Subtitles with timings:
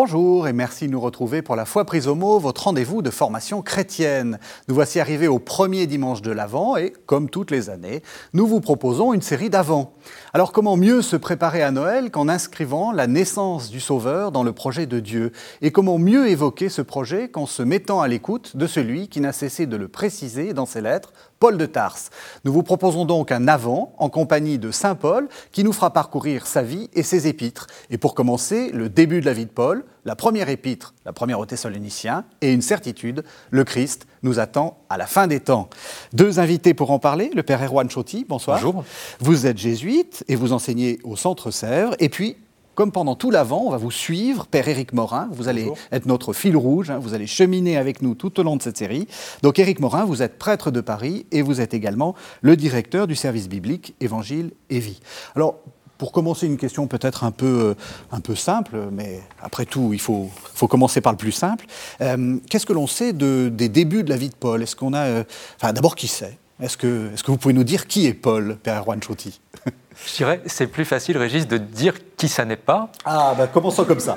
[0.00, 3.10] Bonjour et merci de nous retrouver pour la foi prise au mot, votre rendez-vous de
[3.10, 4.38] formation chrétienne.
[4.68, 8.60] Nous voici arrivés au premier dimanche de l'Avent et, comme toutes les années, nous vous
[8.60, 9.92] proposons une série d'Avent.
[10.32, 14.52] Alors comment mieux se préparer à Noël qu'en inscrivant la naissance du Sauveur dans le
[14.52, 15.32] projet de Dieu?
[15.62, 19.32] Et comment mieux évoquer ce projet qu'en se mettant à l'écoute de celui qui n'a
[19.32, 22.10] cessé de le préciser dans ses lettres Paul de Tarse.
[22.44, 26.46] Nous vous proposons donc un avant en compagnie de Saint Paul qui nous fera parcourir
[26.46, 27.66] sa vie et ses épîtres.
[27.90, 31.38] Et pour commencer, le début de la vie de Paul, la première épître, la première
[31.38, 35.68] aux Thessaloniciens, et une certitude, le Christ nous attend à la fin des temps.
[36.12, 38.58] Deux invités pour en parler, le Père Erwan Chotti, bonsoir.
[38.60, 38.84] Bonjour.
[39.20, 42.36] Vous êtes jésuite et vous enseignez au Centre Sèvres, et puis
[42.78, 45.28] comme pendant tout l'avant, on va vous suivre, Père Éric Morin.
[45.32, 47.00] Vous allez être notre fil rouge, hein.
[47.00, 49.08] vous allez cheminer avec nous tout au long de cette série.
[49.42, 53.16] Donc Éric Morin, vous êtes prêtre de Paris et vous êtes également le directeur du
[53.16, 55.00] service biblique Évangile et Vie.
[55.34, 55.56] Alors,
[55.98, 57.74] pour commencer, une question peut-être un peu, euh,
[58.12, 61.66] un peu simple, mais après tout, il faut, faut commencer par le plus simple.
[62.00, 64.62] Euh, qu'est-ce que l'on sait de, des débuts de la vie de Paul?
[64.62, 65.24] Est-ce qu'on a, euh,
[65.60, 66.38] enfin, d'abord, qui c'est?
[66.62, 69.40] Est-ce que, est-ce que vous pouvez nous dire qui est Paul, Père Erwan Chotti
[70.06, 72.90] Je dirais, c'est plus facile, Régis, de dire qui ça n'est pas.
[73.04, 74.14] Ah, bah commençons comme ça.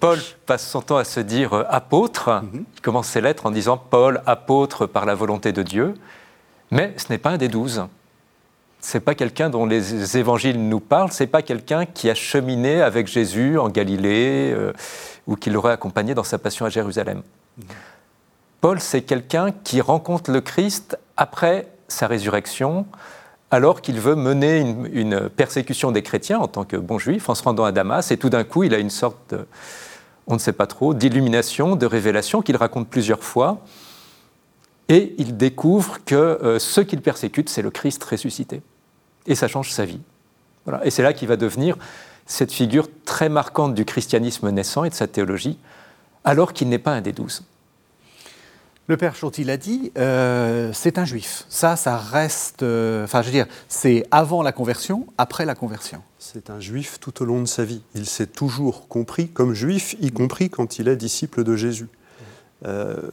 [0.00, 2.42] Paul passe son temps à se dire apôtre.
[2.42, 2.64] Mhm.
[2.74, 5.94] Il commence ses lettres en disant Paul, apôtre par la volonté de Dieu.
[6.70, 7.86] Mais ce n'est pas un des douze
[8.86, 13.08] c'est pas quelqu'un dont les évangiles nous parlent, c'est pas quelqu'un qui a cheminé avec
[13.08, 14.72] Jésus en Galilée euh,
[15.26, 17.22] ou qui l'aurait accompagné dans sa passion à Jérusalem.
[18.60, 22.86] Paul, c'est quelqu'un qui rencontre le Christ après sa résurrection,
[23.50, 24.60] alors qu'il veut mener
[24.92, 28.16] une, persécution des chrétiens en tant que bon juif en se rendant à Damas, et
[28.16, 29.34] tout d'un coup, il a une sorte,
[30.26, 33.60] on ne sait pas trop, d'illumination, de révélation qu'il raconte plusieurs fois,
[34.88, 38.62] et il découvre que euh, ce qu'il persécute, c'est le Christ ressuscité
[39.26, 40.00] et ça change sa vie.
[40.84, 41.76] Et c'est là qu'il va devenir
[42.26, 45.58] cette figure très marquante du christianisme naissant et de sa théologie,
[46.24, 47.44] alors qu'il n'est pas un des douze.
[48.88, 51.44] Le père Chauty l'a dit, euh, c'est un juif.
[51.48, 52.62] Ça, ça reste.
[52.62, 56.02] Euh, enfin, je veux dire, c'est avant la conversion, après la conversion.
[56.20, 57.82] C'est un juif tout au long de sa vie.
[57.96, 61.88] Il s'est toujours compris comme juif, y compris quand il est disciple de Jésus.
[62.64, 63.10] Euh,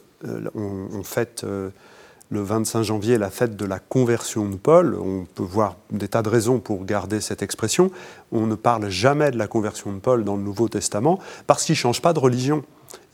[0.54, 4.94] on, on, fête le 25 janvier la fête de la conversion de Paul.
[4.94, 7.90] On peut voir des tas de raisons pour garder cette expression.
[8.30, 11.18] On ne parle jamais de la conversion de Paul dans le Nouveau Testament
[11.48, 12.64] parce qu'il ne change pas de religion.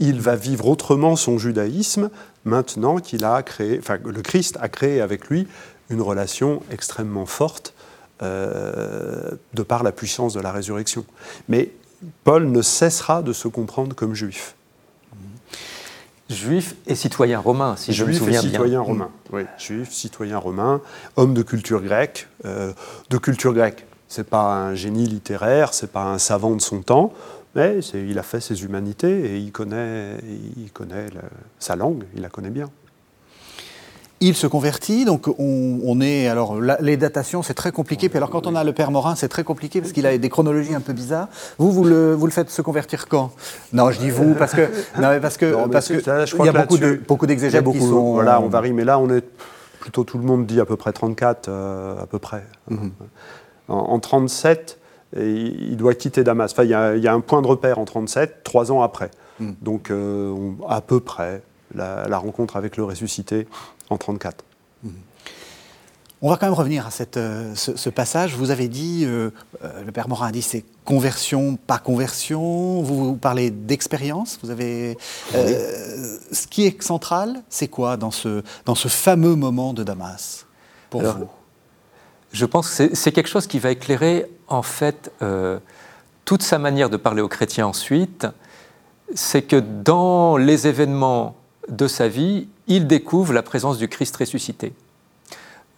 [0.01, 2.11] Il va vivre autrement son judaïsme
[2.45, 5.47] maintenant qu'il a créé, enfin, le Christ a créé avec lui
[5.91, 7.75] une relation extrêmement forte
[8.23, 11.05] euh, de par la puissance de la résurrection.
[11.49, 11.71] Mais
[12.25, 14.57] Paul ne cessera de se comprendre comme juif
[16.31, 19.43] juif et citoyen romain, si je me souviens et citoyen romain, oui.
[19.59, 20.81] Juif, citoyen romain,
[21.17, 22.29] homme de culture grecque.
[22.45, 22.73] Euh,
[23.11, 27.13] de culture grecque, c'est pas un génie littéraire, c'est pas un savant de son temps,
[27.55, 30.17] mais il a fait ses humanités et il connaît,
[30.57, 31.07] il connaît
[31.59, 32.71] sa langue, il la connaît bien.
[34.23, 36.29] Il se convertit, donc on, est.
[36.29, 38.11] Alors, les datations, c'est très compliqué.
[38.11, 40.29] Puis alors, quand on a le père Morin, c'est très compliqué parce qu'il a des
[40.29, 41.29] chronologies un peu bizarres.
[41.57, 43.33] Vous, vous le, vous le faites se convertir quand?
[43.73, 44.69] Non, je dis vous parce que.
[45.01, 45.67] Non, parce que.
[45.69, 45.95] parce que
[46.39, 48.13] il y a beaucoup, de, beaucoup d'exégètes qui sont.
[48.13, 49.25] Voilà, on varie, mais là, on est.
[49.81, 52.45] Plutôt tout le monde dit à peu près 34, euh, à peu près.
[52.69, 52.91] Mhm.
[53.69, 54.80] En, 37,
[55.17, 56.53] il doit quitter Damas.
[56.53, 58.83] Enfin, il y, a, il y, a, un point de repère en 37, trois ans
[58.83, 59.11] après.
[59.41, 59.57] Mhm.
[59.63, 61.43] Donc, euh, à peu près,
[61.75, 63.47] la, la rencontre avec le ressuscité
[63.89, 64.45] en 34.
[66.23, 68.35] On va quand même revenir à cette, euh, ce, passage.
[68.35, 69.31] Vous avez dit, euh,
[69.63, 72.83] le Père Morin a dit, c'est conversion, pas conversion.
[72.83, 74.39] Vous, vous parlez d'expérience.
[74.43, 74.99] Vous avez,
[75.33, 80.45] ce qui est central, c'est quoi dans ce, dans ce fameux moment de Damas
[80.91, 81.29] pour vous?
[82.33, 85.11] Je pense que c'est quelque chose qui va éclairer en fait
[86.25, 88.27] toute sa manière de parler aux chrétiens ensuite.
[89.15, 91.35] C'est que dans les événements
[91.69, 94.73] de sa vie, il découvre la présence du Christ ressuscité.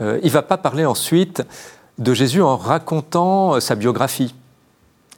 [0.01, 1.43] Euh, il ne va pas parler ensuite
[1.99, 4.35] de Jésus en racontant euh, sa biographie,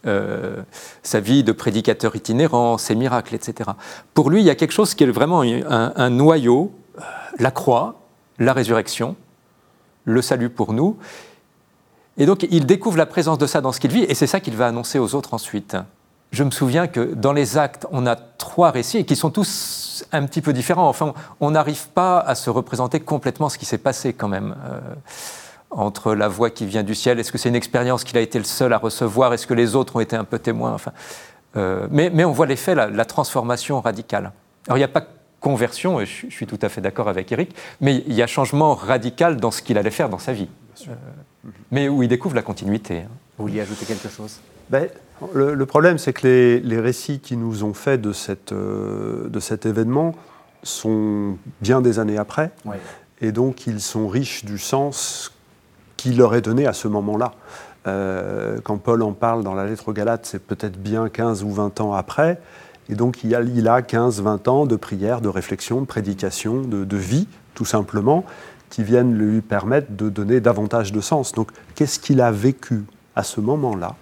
[0.07, 0.63] euh,
[1.03, 3.71] sa vie de prédicateur itinérant, ses miracles, etc.
[4.13, 6.73] Pour lui, il y a quelque chose qui est vraiment un, noyau,
[7.39, 8.01] la croix,
[8.39, 9.17] la résurrection,
[10.05, 10.99] le salut pour nous.
[12.17, 14.41] Et donc, il découvre la présence de ça dans ce qu'il vit, et c'est ça
[14.41, 15.77] qu'il va annoncer aux autres ensuite
[16.35, 20.05] je me souviens que dans les actes, on a trois récits et qui sont tous
[20.13, 20.89] un petit peu différents.
[20.89, 24.55] Enfin, on n'arrive pas à se représenter complètement ce qui s'est passé quand même.
[24.67, 24.81] Euh,
[25.71, 28.39] entre la voix qui vient du ciel, est-ce que c'est une expérience qu'il a été
[28.39, 29.33] le seul à recevoir?
[29.33, 30.73] Est-ce que les autres ont été un peu témoins?
[30.73, 30.93] Enfin,
[31.57, 34.33] euh, mais, on voit l'effet, la, la, transformation radicale.
[34.67, 35.05] Alors il n'y a pas
[35.41, 38.75] conversion, et je, suis tout à fait d'accord avec Eric, mais il y a changement
[38.75, 40.49] radical dans ce qu'il allait faire dans sa vie.
[40.89, 40.95] Euh,
[41.71, 42.99] mais où il découvre la continuité.
[42.99, 43.09] Hein.
[43.39, 44.41] Vous vouliez ajouter quelque chose?
[44.71, 44.89] Ben,
[45.35, 49.67] Le, problème, c'est que les, récits qui nous ont fait de, cette, euh, de cet
[49.67, 50.15] événement
[50.63, 52.51] sont bien des années après,
[53.21, 55.33] et donc ils sont riches du sens
[55.97, 57.33] qu'il leur est donné à ce moment-là.
[57.87, 61.51] Euh, quand Paul en parle dans la lettre aux Galates, c'est peut-être bien 15 ou
[61.51, 62.41] 20 ans après,
[62.89, 66.85] et donc il a, il a 15-20 ans de prière, de réflexion, de prédication, de,
[66.85, 68.25] de vie, tout simplement,
[68.75, 71.31] qui viennent lui permettre de donner davantage de sens.
[71.31, 72.83] Donc qu'est-ce qu'il a vécu
[73.15, 73.95] à ce moment-là?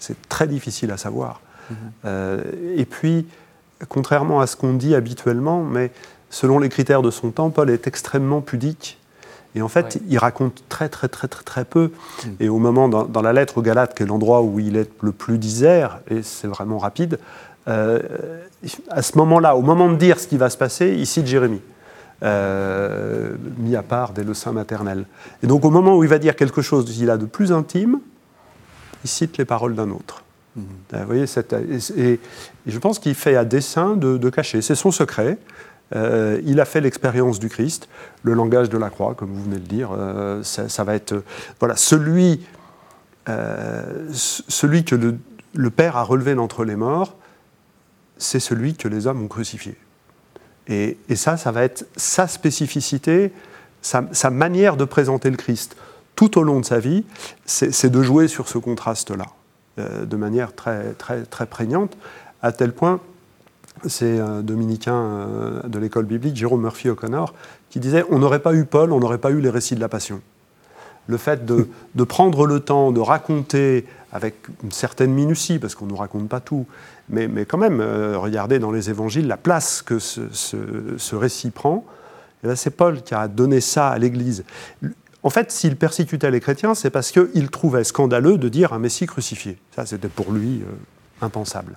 [0.00, 1.40] C'est très difficile à savoir.
[1.70, 1.76] Mhm.
[2.06, 2.42] Euh,
[2.74, 3.28] et puis,
[3.88, 5.92] contrairement à ce qu'on dit habituellement, mais
[6.30, 8.98] selon les critères de son temps, Paul est extrêmement pudique.
[9.54, 11.92] Et en fait, il raconte très, très, très, très, très peu.
[12.24, 12.36] Mhm.
[12.40, 15.12] Et au moment, dans, la lettre aux Galates, qui est l'endroit où il est le
[15.12, 17.20] plus disert, et c'est vraiment rapide,
[17.68, 18.00] euh,
[18.90, 21.62] à ce moment-là, au moment de dire ce qui va se passer, il cite Jérémie.
[22.22, 25.06] Euh, mis à part dès le sein maternel.
[25.42, 27.98] Et donc au moment où il va dire quelque chose qu'il a de plus intime,
[29.02, 30.22] il cite les paroles d'un autre.
[30.54, 30.64] Mhm.
[30.94, 31.24] Euh, vous voyez,
[31.96, 32.20] et,
[32.64, 34.62] je pense qu'il fait à dessein de, cacher.
[34.62, 35.36] C'est son secret.
[35.96, 37.88] Euh, il a fait l'expérience du Christ,
[38.22, 39.90] le langage de la croix, comme vous venez de dire.
[40.42, 41.24] ça, va être
[41.58, 42.46] voilà celui,
[43.26, 45.18] celui que le,
[45.54, 47.16] le Père a relevé d'entre les morts,
[48.16, 49.76] c'est celui que les hommes ont crucifié.
[50.68, 53.32] Et, ça, ça va être sa spécificité,
[53.80, 55.76] sa, manière de présenter le Christ
[56.14, 57.04] tout au long de sa vie,
[57.46, 59.26] c'est de jouer sur ce contraste-là,
[59.78, 61.96] euh, de manière très, très, très prégnante,
[62.42, 63.00] à tel point,
[63.86, 67.34] c'est un dominicain euh, de l'école biblique, Jérôme Murphy O'Connor,
[67.70, 69.88] qui disait On n'aurait pas eu Paul, on n'aurait pas eu les récits de la
[69.88, 70.20] Passion.
[71.06, 75.86] Le fait de, de prendre le temps de raconter avec une certaine minutie, parce qu'on
[75.86, 76.66] ne nous raconte pas tout,
[77.08, 81.84] mais, quand même, euh, regardez dans les évangiles la place que ce, récit prend.
[82.44, 84.44] Eh c'est Paul qui a donné ça à l'Église.
[85.22, 89.06] En fait, s'il persécutait les chrétiens, c'est parce qu'il trouvait scandaleux de dire un Messie
[89.06, 89.58] crucifié.
[89.74, 91.76] Ça, c'était pour lui euh, impensable.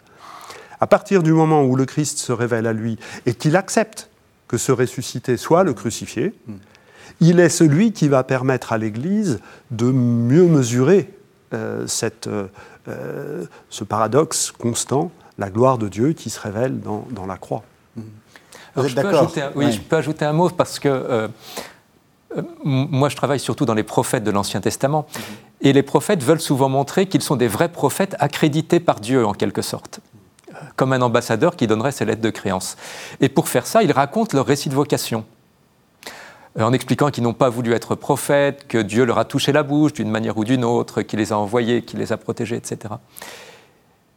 [0.80, 4.10] À partir du moment où le Christ se révèle à lui et qu'il accepte
[4.48, 6.33] que ce ressuscité soit le crucifié,
[7.19, 9.39] il est celui qui va permettre à l'Église
[9.72, 11.10] de mieux mesurer
[11.54, 12.27] euh, cette,
[12.87, 17.63] ce paradoxe constant la gloire de Dieu qui se révèle dans, la croix.
[18.77, 21.27] je, peux ajouter un, oui, je peux ajouter un mot parce que euh,
[22.37, 25.07] euh, moi je travaille surtout dans les prophètes de l'Ancien Testament
[25.61, 29.33] et les prophètes veulent souvent montrer qu'ils sont des vrais prophètes accrédités par Dieu en
[29.33, 29.99] quelque sorte
[30.77, 32.77] comme un ambassadeur qui donnerait ses lettres de créance.
[33.19, 35.34] Et pour faire ça, ils racontent leur récit de vocation euh,
[36.63, 39.93] en expliquant qu'ils n'ont pas voulu être prophètes, que Dieu leur a touché la bouche
[39.93, 42.93] d'une manière ou d'une autre, qu'il les a envoyés, qu'il les a protégés, etc.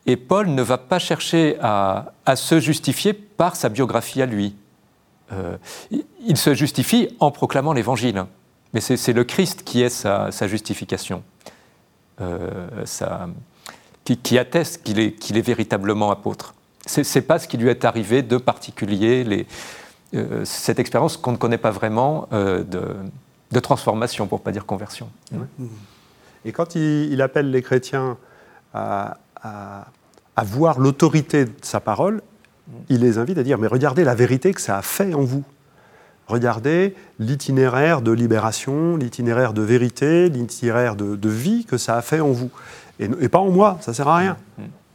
[0.06, 4.55] Et Paul ne va pas chercher à, se justifier par sa biographie à lui.
[5.32, 5.56] Euh,
[6.25, 8.25] il se justifie en proclamant l'Évangile.
[8.73, 11.23] Mais c'est le Christ qui est sa, justification,
[12.20, 12.85] euh,
[14.05, 16.55] qui, atteste qu'il est, véritablement apôtre.
[16.87, 19.46] Ce n'est pas ce qui lui est arrivé de particulier,
[20.15, 25.09] euh, cette expérience qu'on ne connaît pas vraiment de, transformation, pour ne pas dire conversion.
[26.45, 28.17] Et quand il, appelle les chrétiens
[28.73, 32.23] à, à voir l'autorité de sa parole,
[32.88, 35.45] il les invite à dire, mais regardez la vérité que ça a fait en vous.
[36.29, 42.33] Regardez l'itinéraire de libération, l'itinéraire de vérité, l'itinéraire de, vie que ça a fait en
[42.33, 42.50] vous.
[43.00, 44.37] Et, pas en moi, ça ne sert à rien.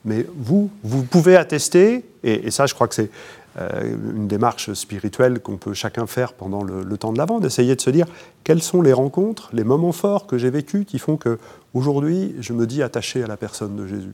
[0.06, 3.10] Mais vous, vous pouvez attester, et, ça je crois que c'est euh,
[3.58, 7.90] une démarche spirituelle qu'on peut chacun faire pendant le, temps de l'avant, d'essayer de se
[7.90, 8.08] dire
[8.44, 11.38] quelles sont les rencontres, les moments forts que j'ai vécus qui font que
[11.74, 14.14] aujourd'hui je me dis attaché à la personne de Jésus?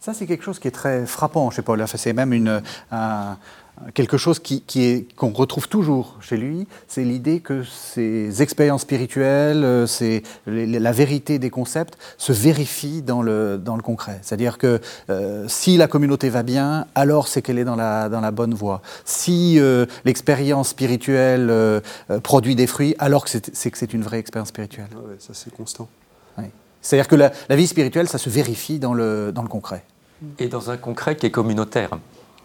[0.00, 1.84] Ça, c'est quelque chose qui est très frappant chez Paul.
[1.86, 2.62] c'est même une,
[3.94, 6.66] quelque chose qu'on qui, retrouve toujours chez lui.
[6.86, 13.22] C'est l'idée que ces expériences spirituelles, euh, c'est la vérité des concepts se vérifient dans
[13.22, 14.18] le, dans le concret.
[14.22, 14.80] C'est-à-dire que
[15.10, 18.54] euh, si la communauté va bien, alors c'est qu'elle est dans la, dans la bonne
[18.54, 18.82] voie.
[19.04, 21.52] Si euh, l'expérience spirituelle
[22.22, 24.88] produit des fruits, alors que c'est que c'est une vraie expérience spirituelle.
[24.94, 25.88] Ah ça, c'est constant.
[26.80, 29.82] C'est-à-dire que la, vie spirituelle, ça se vérifie dans le, dans le concret.
[30.38, 31.90] Et dans un concret qui est communautaire.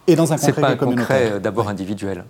[0.08, 2.26] Et dans un concret C'est pas un concret euh, d'abord individuel.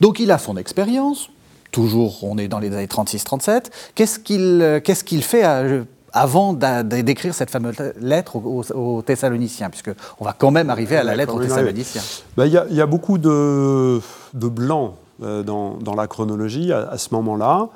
[0.00, 1.30] Donc il a son expérience,
[1.72, 3.64] toujours on est dans les années 36-37.
[3.94, 10.24] Qu'est-ce qu'il euh, qu'est-ce qu'il fait euh, avant d'écrire cette fameuse lettre aux, Thessaloniciens, puisqu'on
[10.24, 12.02] va quand même arriver à la lettre aux Thessaloniciens
[12.36, 14.00] bah, Il y, a beaucoup de,
[14.32, 17.68] de blanc dans, dans, la chronologie à, à ce moment-là.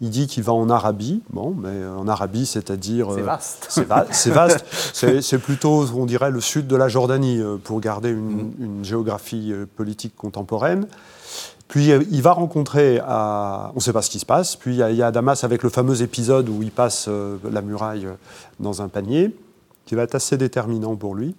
[0.00, 1.22] Il dit qu'il va en Arabie.
[1.30, 3.10] Bon, mais euh, en Arabie, c'est-à-dire.
[3.12, 3.66] C'est euh, vaste.
[4.12, 4.64] C'est vaste.
[5.22, 8.84] c'est plutôt, on dirait, le sud de la Jordanie, euh, pour garder une, mm.
[8.84, 10.86] géographie politique contemporaine.
[11.66, 14.94] Puis il va rencontrer, à, on ne sait pas ce qui se passe, puis il
[14.96, 17.10] y, a, Damas avec le fameux épisode où il passe
[17.44, 18.08] la muraille
[18.58, 19.36] dans un panier.
[19.84, 21.34] qui va être assez déterminant pour lui.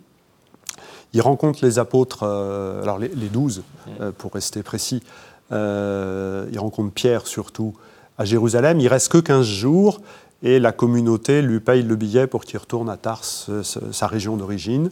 [1.13, 3.63] Il rencontre les apôtres, alors les, douze,
[4.01, 5.01] euh, pour rester précis.
[5.49, 7.73] Il rencontre Pierre surtout
[8.19, 8.79] à Jérusalem.
[8.79, 9.99] Il reste que 15 jours
[10.43, 14.91] et la communauté lui paye le billet pour qu'il retourne à Tars, sa région d'origine.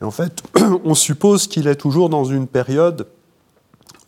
[0.00, 0.42] Et en fait,
[0.84, 3.06] on suppose qu'il est toujours dans une période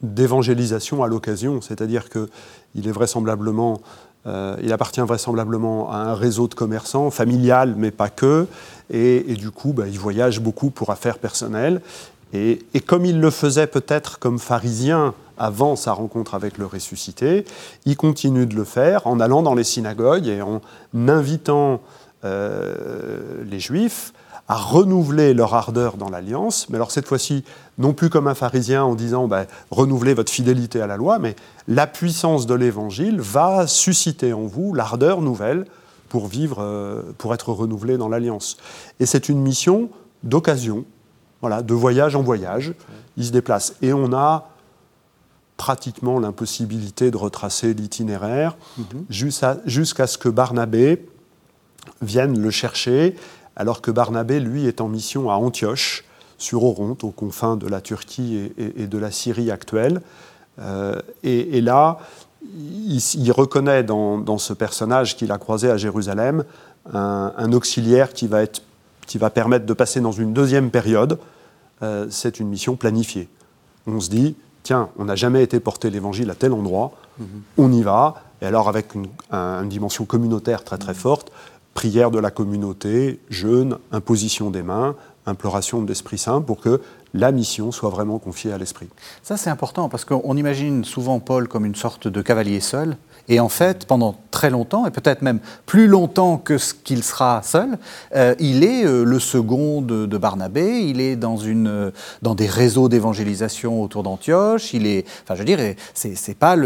[0.02, 3.80] d'évangélisation à l'occasion, c'est-à-dire qu'il est vraisemblablement
[4.26, 8.47] euh, il appartient vraisemblablement à un réseau de commerçants, familial, mais pas que.
[8.90, 11.80] Et, du coup, bah, il voyage beaucoup pour affaires personnelles.
[12.32, 17.44] Et, comme il le faisait peut-être comme pharisien avant sa rencontre avec le ressuscité,
[17.87, 20.61] il continue de le faire en allant dans les synagogues et en
[20.94, 21.80] invitant
[22.25, 24.12] euh, les juifs
[24.49, 27.44] à renouveler leur ardeur dans l'alliance, mais alors cette fois-ci,
[27.78, 31.37] non plus comme un pharisien en disant ben, renouvelez votre fidélité à la loi, mais
[31.68, 35.66] la puissance de l'évangile va susciter en vous l'ardeur nouvelle
[36.09, 38.59] pour vivre, euh, pour être renouvelé dans l'alliance.
[38.99, 39.88] Et c'est une mission
[40.23, 40.85] d'occasion,
[41.40, 42.75] voilà, de voyage en voyage.
[43.16, 43.76] Il se déplace.
[43.80, 44.50] Et on a
[45.61, 49.59] pratiquement l'impossibilité de retracer l'itinéraire mm-hmm.
[49.67, 51.07] jusqu'à ce que Barnabé
[52.00, 53.14] vienne le chercher
[53.61, 56.05] alors que Barnabé, lui, est en mission à Antioche,
[56.38, 60.00] sur Oronte, aux confins de la Turquie et, de la Syrie actuelle.
[60.59, 61.99] Euh, et, là,
[62.43, 66.45] il, reconnaît dans, ce personnage qu'il a croisé à Jérusalem
[66.90, 68.62] un, auxiliaire qui va, être,
[69.07, 71.19] qui va, permettre de passer dans une deuxième période.
[71.83, 73.29] Euh, c'est une mission planifiée.
[73.87, 77.25] On se dit, tiens, on n'a jamais été porter l'évangile à tel endroit, mm-hmm.
[77.59, 81.33] on y va, et alors avec une, une, dimension communautaire très très forte,
[81.75, 86.81] prière de la communauté, jeûne, imposition des mains, imploration de l'Esprit Saint pour que
[87.14, 88.88] la mission soit vraiment confiée à l'Esprit.
[89.23, 92.97] Ça, c'est important parce qu'on imagine souvent Paul comme une sorte de cavalier seul.
[93.28, 97.42] Et en fait, pendant très longtemps, et peut-être même plus longtemps que ce qu'il sera
[97.42, 97.78] seul,
[98.14, 101.90] euh, il est euh, le second de, Barnabé, il est dans, une, euh,
[102.22, 105.58] dans des réseaux d'évangélisation autour d'Antioche, il est, enfin je veux dire,
[105.94, 106.56] c'est pas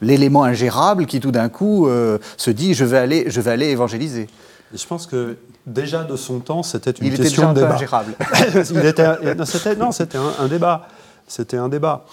[0.00, 1.88] l'élément ingérable qui tout d'un coup
[2.36, 4.28] se dit je vais aller, je vais aller évangéliser.
[4.74, 7.74] Je pense que déjà de son temps, c'était une il question était de débat.
[7.74, 8.14] ingérable.
[8.70, 10.88] il était, non, c'était un, débat.
[11.26, 12.04] C'était un débat.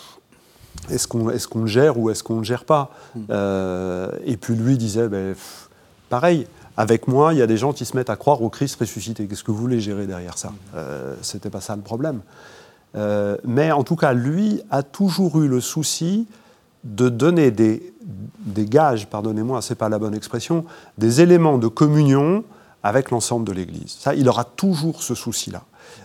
[0.90, 3.22] Est-ce qu'on est le gère ou est-ce qu'on ne le gère pas hmm.
[3.30, 5.36] euh, Et puis lui disait, ben,
[6.10, 8.80] pareil, avec moi, il y a des gens qui se mettent à croire au Christ
[8.80, 9.28] ressuscité.
[9.28, 12.22] Qu'est-ce que vous voulez gérer derrière ça euh, C'était pas ça le problème.
[12.96, 16.28] Euh, mais en tout cas, lui a toujours eu le souci
[16.84, 17.94] de donner des,
[18.40, 20.66] des gages, pardonnez-moi, c'est pas la bonne expression,
[20.98, 22.44] des éléments de communion
[22.84, 23.98] avec l'ensemble de l'Église.
[24.00, 25.64] Ça, il aura toujours ce souci-là.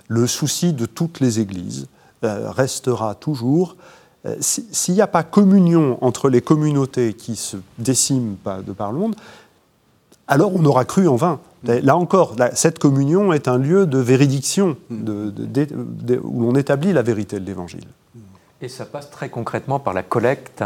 [0.08, 1.86] Le souci de toutes les Églises
[2.24, 3.76] euh, restera toujours.
[4.26, 8.98] Euh, s'il n'y a pas communion entre les communautés qui se déciment de par le
[8.98, 9.16] monde,
[10.28, 11.40] alors on aura cru en vain.
[11.64, 17.46] Là encore, cette communion est un lieu de véridiction, où l'on établit la vérité de
[17.46, 17.86] l'Évangile.
[18.60, 20.62] Et ça passe très concrètement par la collecte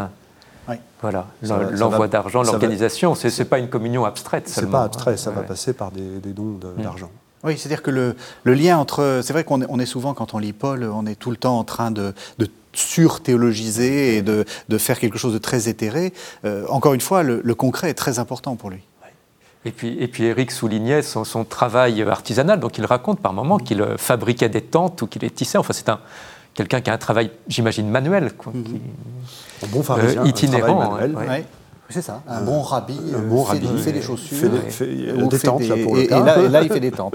[1.01, 4.71] voilà, l'envoi d'argent, l'organisation, ce n'est pas une communion abstraite seulement.
[4.71, 6.83] C'est pas abstrait, ça va passer par des, dons mm.
[6.83, 7.11] d'argent.
[7.45, 8.15] Oui, c'est-à-dire que le,
[8.45, 9.21] lien entre...
[9.23, 11.37] C'est vrai qu'on est, on est, souvent, quand on lit Paul, on est tout le
[11.37, 12.13] temps en train de,
[12.73, 14.45] sur-théologiser et de,
[14.79, 16.13] faire quelque chose de très éthéré.
[16.45, 18.81] Euh, encore une fois, le, concret est très important pour lui.
[19.65, 23.59] Et puis, et puis Eric soulignait son, son, travail artisanal, donc il raconte par moments
[23.59, 25.59] qu'il fabriquait des tentes ou qu'il les tissait.
[25.59, 25.99] Enfin, c'est un,
[26.55, 28.33] quelqu'un qui a un travail, j'imagine, manuel.
[28.35, 28.81] Quoi, mhm.
[29.63, 30.95] Un bon pharisien, itinérant.
[30.95, 31.45] Un manuel.
[31.91, 34.37] C'est ça, un bon rabbi, un bon fait, rabbi fait, des chaussures.
[34.37, 36.39] Fait des, fait, des tentes, là, pour le cas.
[36.39, 37.15] Et là, il fait des tentes.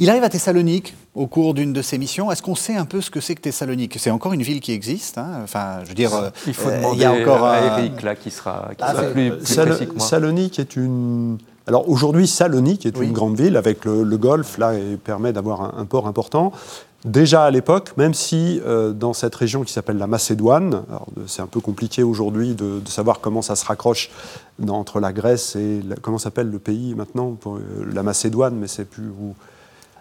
[0.00, 2.32] Il arrive à Thessalonique au cours d'une de ses missions.
[2.32, 3.96] Est-ce qu'on sait un peu ce que c'est que Thessalonique?
[3.98, 5.18] C'est encore une ville qui existe.
[5.18, 6.10] Hein enfin, je veux dire,
[6.46, 9.02] il faut demander il y a encore à Eric là qui sera, qui ah, sera
[9.04, 10.06] plus, plus précis que moi.
[10.06, 11.36] Salonique est une.
[11.66, 15.74] Alors aujourd'hui, Salonique est une grande ville avec le, Golfe là et permet d'avoir un,
[15.76, 16.50] un, port important.
[17.04, 20.82] Déjà à l'époque, même si euh, dans cette région qui s'appelle la Macédoine,
[21.26, 24.10] c'est un peu compliqué aujourd'hui de, savoir comment ça se raccroche
[24.68, 28.84] entre la Grèce et comment s'appelle le pays maintenant pour, euh, la Macédoine, mais c'est
[28.84, 29.34] plus où.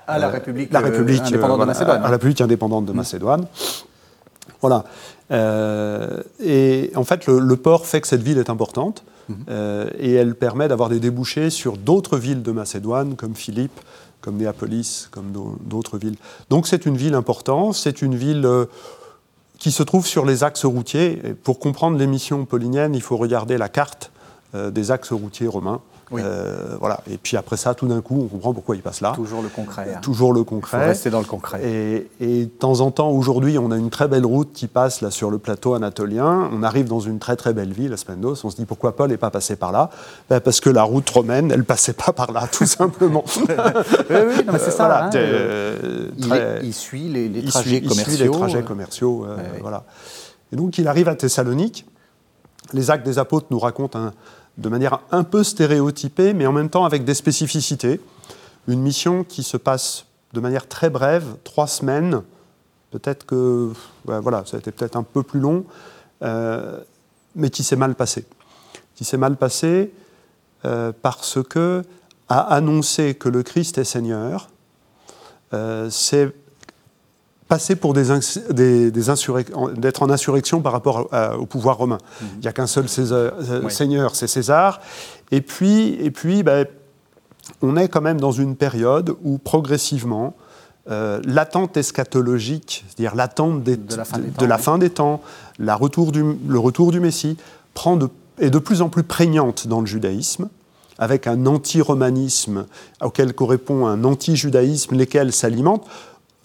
[0.08, 2.01] Ah, la euh, République, la République indépendante de Macédoine.
[2.01, 2.96] la République indépendante de mm.
[2.96, 3.46] Macédoine.
[4.62, 4.84] Voilà.
[6.44, 9.88] et en fait, le, port fait que cette ville est importante mm-hmm.
[9.98, 13.79] et elle permet d'avoir des débouchés sur d'autres villes de Macédoine, comme Philippe,
[14.21, 16.17] comme Néapolis, comme d'autres villes.
[16.49, 18.65] Donc c'est une ville importante, c'est une ville euh,
[19.57, 21.21] qui se trouve sur les axes routiers.
[21.43, 24.11] pour comprendre les missions pauliniennes, il faut regarder la carte
[24.55, 25.81] euh, des axes routiers romains.
[26.17, 27.01] Euh, voilà.
[27.09, 29.13] Et puis après ça, tout d'un coup, on comprend pourquoi il passe là.
[29.15, 29.93] Toujours le concret.
[29.95, 29.99] Hein.
[30.01, 30.77] Toujours le concret.
[30.77, 31.61] Il faut rester dans le concret.
[32.19, 35.11] Et, de temps en temps, aujourd'hui, on a une très belle route qui passe là
[35.11, 36.49] sur le plateau anatolien.
[36.51, 38.35] On arrive dans une très très belle ville, Aspendos.
[38.43, 39.89] On se dit pourquoi Paul n'est pas passé par là?
[40.29, 43.23] Ben, Parce que la route romaine, elle passait pas par là, tout simplement.
[43.37, 43.55] oui,
[44.09, 45.05] oui, c'est ça.
[45.05, 45.09] Hein.
[46.63, 48.11] il, suit les, trajets commerciaux.
[48.11, 49.25] Suit les trajets commerciaux.
[49.27, 49.83] Euh, voilà.
[50.51, 51.85] Et donc, il arrive à Thessalonique.
[52.73, 54.13] Les actes des apôtres nous racontent un
[54.59, 57.99] de manière un peu stéréotypée, mais en même temps avec des spécificités.
[58.67, 62.21] Une mission qui se passe de manière très brève, trois semaines.
[62.91, 63.71] Peut-être que
[64.05, 65.65] voilà, ça a été peut-être un peu plus long,
[66.23, 66.79] euh,
[67.35, 68.25] mais qui s'est mal passé.
[68.95, 69.93] Qui s'est mal passé
[70.65, 71.83] euh, parce que
[72.27, 74.49] annoncer que le Christ est Seigneur,
[75.53, 76.31] euh, c'est
[77.50, 78.06] passer pour des,
[78.51, 81.98] des, d'être en insurrection par rapport au pouvoir romain.
[82.22, 82.27] Mhm.
[82.36, 84.79] Il n'y a qu'un seul euh, seigneur, c'est César.
[85.32, 86.65] Et puis, et puis ben,
[87.62, 90.36] on est quand même dans une période où progressivement,
[90.89, 95.22] euh, l'attente eschatologique, c'est-à-dire l'attente de, la fin, de, la fin des temps,
[95.58, 97.36] la retour du, le retour du Messie,
[97.74, 100.50] prend de, est de plus en plus prégnante dans le judaïsme
[101.00, 102.65] avec un anti-romanisme
[103.01, 105.88] auquel correspond un anti-judaïsme, lesquels s'alimentent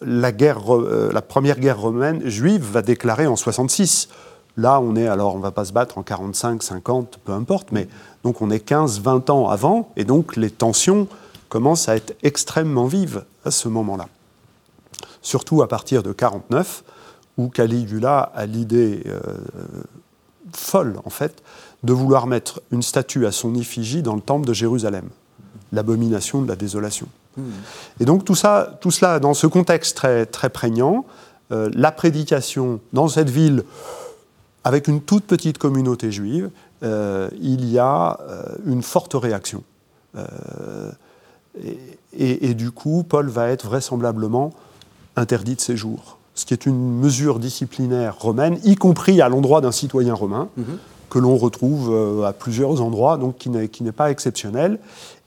[0.06, 4.08] euh, la première guerre romaine juive va déclarer en 66.
[4.56, 7.72] Là, on est, alors on ne va pas se battre en 45, 50, peu importe,
[7.72, 7.88] mais
[8.22, 11.08] donc on est 15, 20 ans avant, et donc les tensions
[11.48, 14.08] commencent à être extrêmement vives à ce moment-là.
[15.22, 16.84] Surtout à partir de 49,
[17.36, 19.20] où Caligula a l'idée euh,
[20.52, 21.42] folle, en fait,
[21.82, 25.08] de vouloir mettre une statue à son effigie dans le temple de Jérusalem,
[25.72, 27.08] l'abomination de la désolation.
[27.36, 27.50] Hmm.
[28.00, 31.04] Et donc tout, ça, tout cela, dans ce contexte très, très prégnant,
[31.52, 33.64] euh, la prédication dans cette ville,
[34.64, 36.50] avec une toute petite communauté juive,
[36.82, 39.62] euh, il y a euh, une forte réaction.
[42.16, 44.52] Et, et, du coup, Paul va être vraisemblablement
[45.16, 49.72] interdit de séjour, ce qui est une mesure disciplinaire romaine, y compris à l'endroit d'un
[49.72, 50.78] citoyen romain, mhm.
[51.10, 54.78] que l'on retrouve à plusieurs endroits, donc qui n'est pas exceptionnel.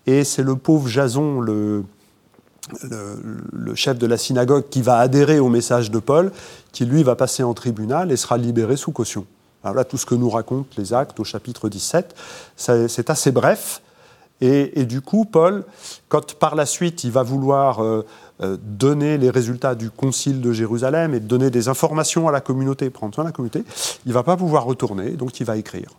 [0.06, 1.84] Et c'est le pauvre Jason, le,
[2.90, 6.32] le, chef de la synagogue qui va adhérer au message de Paul,
[6.72, 9.26] qui lui va passer en tribunal et sera libéré sous caution.
[9.64, 12.16] Alors là, tout ce que nous racontent les actes au chapitre 17,
[12.56, 13.82] c'est assez bref.
[14.40, 15.64] Et, du coup, Paul,
[16.10, 18.06] quand par la suite il va vouloir euh,
[18.42, 22.92] euh, donner les résultats du concile de Jérusalem et donner des informations à la communauté,
[22.92, 23.64] prendre soin de la communauté,
[24.06, 25.90] il ne va pas pouvoir retourner, donc il va écrire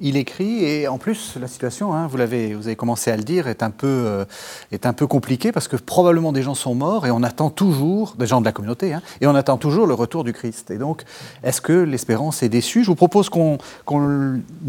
[0.00, 3.22] il écrit et en plus la situation, hein, vous l'avez, vous avez commencé à le
[3.22, 4.24] dire, est un peu euh,
[4.72, 8.14] est un peu compliquée parce que probablement des gens sont morts et on attend toujours
[8.18, 10.70] des gens de la communauté hein, et on attend toujours le retour du Christ.
[10.70, 11.04] Et donc,
[11.42, 12.82] est-ce que l'espérance est déçue?
[12.82, 13.58] Je vous propose qu'on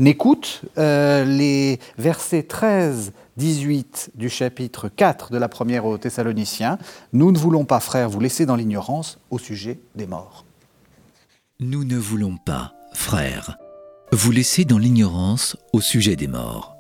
[0.06, 6.78] écoute euh, les versets 13 18 du chapitre 4 de la première aux Thessaloniciens.
[7.14, 10.46] Nous ne voulons pas, frères, vous laisser dans l'ignorance au sujet des morts.
[11.60, 13.58] Nous ne voulons pas, frères,
[14.14, 16.76] vous laissez dans l'ignorance au sujet des morts,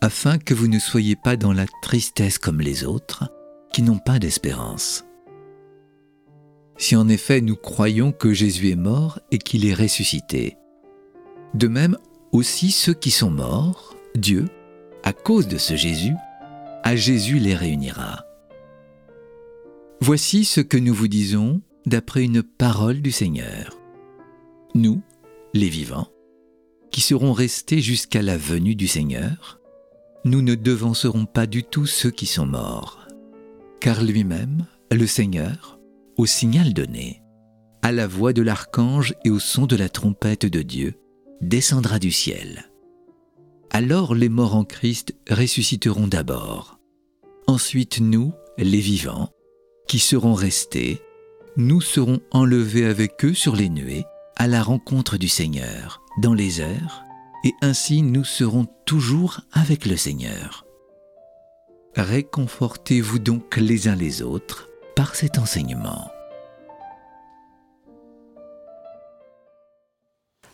[0.00, 3.30] afin que vous ne soyez pas dans la tristesse comme les autres,
[3.72, 5.04] qui n'ont pas d'espérance.
[6.76, 10.56] Si en effet nous croyons que Jésus est mort et qu'il est ressuscité,
[11.54, 11.96] de même
[12.32, 14.46] aussi ceux qui sont morts, Dieu,
[15.04, 16.14] à cause de ce Jésus,
[16.82, 18.24] à Jésus les réunira.
[20.00, 23.78] Voici ce que nous vous disons d'après une parole du Seigneur.
[24.74, 25.00] Nous,
[25.52, 26.08] les vivants,
[26.94, 29.58] qui seront restés jusqu'à la venue du Seigneur,
[30.24, 33.08] nous ne devancerons pas du tout ceux qui sont morts,
[33.80, 35.80] car lui-même, le Seigneur,
[36.16, 37.20] au signal donné,
[37.82, 40.94] à la voix de l'archange et au son de la trompette de Dieu,
[41.40, 42.70] descendra du ciel.
[43.70, 46.78] Alors les morts en Christ ressusciteront d'abord.
[47.48, 49.30] Ensuite nous, les vivants,
[49.88, 51.02] qui serons restés,
[51.56, 54.04] nous serons enlevés avec eux sur les nuées
[54.36, 57.04] à la rencontre du Seigneur dans les airs,
[57.44, 60.64] et ainsi nous serons toujours avec le Seigneur.
[61.96, 66.10] Réconfortez-vous donc les uns les autres par cet enseignement.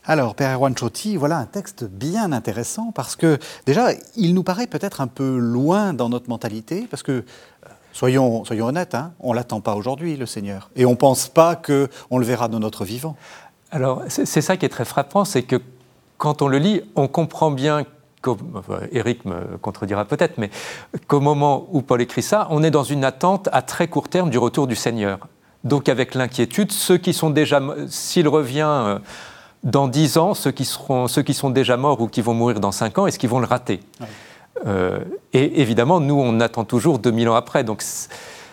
[0.04, 4.66] Alors, Père Erwan Chotti, voilà un texte bien intéressant parce que déjà, il nous paraît
[4.66, 7.22] peut-être un peu loin dans notre mentalité parce que, euh,
[7.92, 10.70] soyons, honnêtes, hein, on ne l'attend pas aujourd'hui, le Seigneur.
[10.74, 13.14] Et on ne pense pas qu'on le verra dans notre vivant.
[13.70, 15.56] Alors, c'est ça qui est très frappant, c'est que
[16.18, 17.84] quand on le lit, on comprend bien
[18.92, 20.50] Eric me contredira peut-être, mais
[21.06, 24.28] qu'au moment où Paul écrit ça, on est dans une attente à très court terme
[24.30, 25.20] du retour du Seigneur.
[25.64, 28.98] Donc avec l'inquiétude, ceux qui sont déjà, s'il revient euh,
[29.62, 32.60] dans dix ans, ceux qui, seront, ceux qui sont déjà morts ou qui vont mourir
[32.60, 33.80] dans cinq ans, est-ce qu'ils vont le rater?
[35.32, 37.64] Et évidemment, nous, on attend toujours 2000 ans après.
[37.64, 37.82] Donc,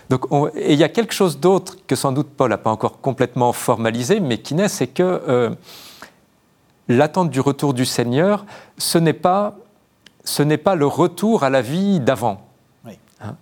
[0.10, 3.02] donc et il y a quelque chose d'autre que sans doute Paul n'a pas encore
[3.02, 5.58] complètement formalisé, mais qui naît, c'est que
[6.88, 8.46] l'attente du retour du Seigneur,
[8.78, 9.56] ce n'est pas,
[10.24, 12.42] ce n'est pas le retour à la vie d'avant.
[13.20, 13.36] Hein.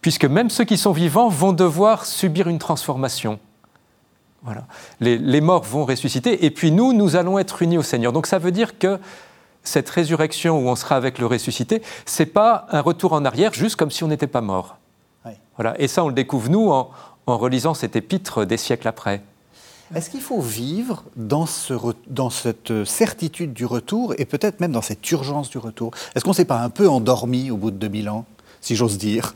[0.00, 3.38] Puisque même ceux qui sont vivants vont devoir subir une transformation.
[4.42, 4.64] Voilà.
[5.00, 8.12] Les, morts vont ressusciter, et puis nous, nous allons être unis au Seigneur.
[8.12, 8.98] Donc ça veut dire que
[9.62, 13.76] cette résurrection où on sera avec le ressuscité, c'est pas un retour en arrière, juste
[13.76, 14.78] comme si on n'était pas mort.
[15.56, 15.80] Voilà.
[15.80, 16.90] Et ça, on le découvre nous en
[17.26, 19.22] relisant cet épître des siècles après.
[19.94, 21.72] Est-ce qu'il faut vivre dans, ce,
[22.08, 25.92] dans, cette certitude du retour et peut-être même dans cette urgence du retour?
[26.14, 28.26] Est-ce qu'on ne s'est pas un peu endormi au bout de 2000 ans,
[28.60, 29.34] si j'ose dire?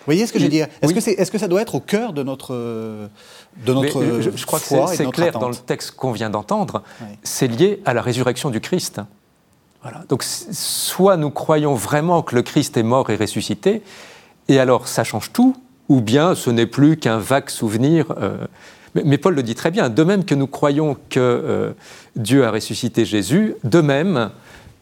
[0.00, 0.68] Vous voyez ce que je veux dire?
[0.82, 4.58] Est-ce que, est, que, ça doit être au cœur de notre, de notre je, crois
[4.58, 6.82] que c'est clair dans le texte qu'on vient d'entendre.
[7.22, 9.00] C'est lié à la résurrection du Christ.
[9.82, 10.04] Voilà.
[10.08, 13.82] Donc, soit nous croyons vraiment que le Christ est mort et ressuscité,
[14.48, 15.56] et alors ça change tout,
[15.88, 18.14] ou bien ce n'est plus qu'un vague souvenir.
[18.18, 18.46] Euh,
[18.94, 21.72] mais, Paul le dit très bien, de même que nous croyons que euh,
[22.16, 24.30] Dieu a ressuscité Jésus, de même,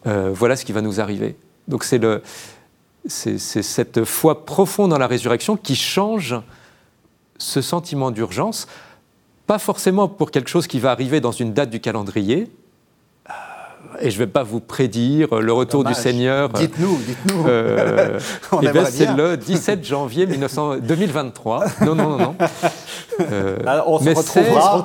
[0.07, 1.37] euh, voilà ce qui va nous arriver.
[1.69, 6.37] Donc c'est cette foi profonde dans la résurrection qui change
[7.39, 8.69] ce sentiment d'urgence,
[9.47, 12.49] pas forcément pour quelque chose qui va arriver dans une date du calendrier,
[14.01, 16.49] et je ne vais pas vous prédire le retour du Seigneur.
[16.51, 17.47] Dites-nous, dites-nous.
[17.47, 18.19] Euh,
[18.63, 21.65] eh ben, c'est le 17 janvier 2023.
[21.85, 22.37] Non, non, non, non.
[23.21, 24.85] Euh, on, se retrouvera,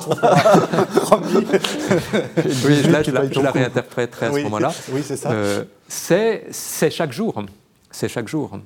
[2.64, 4.72] oui, là, je, la, je la réinterpréterai à ce moment-là.
[4.90, 5.30] Oui, c'est ça.
[5.30, 7.42] Euh, c'est chaque jour.
[7.90, 8.58] C'est chaque jour.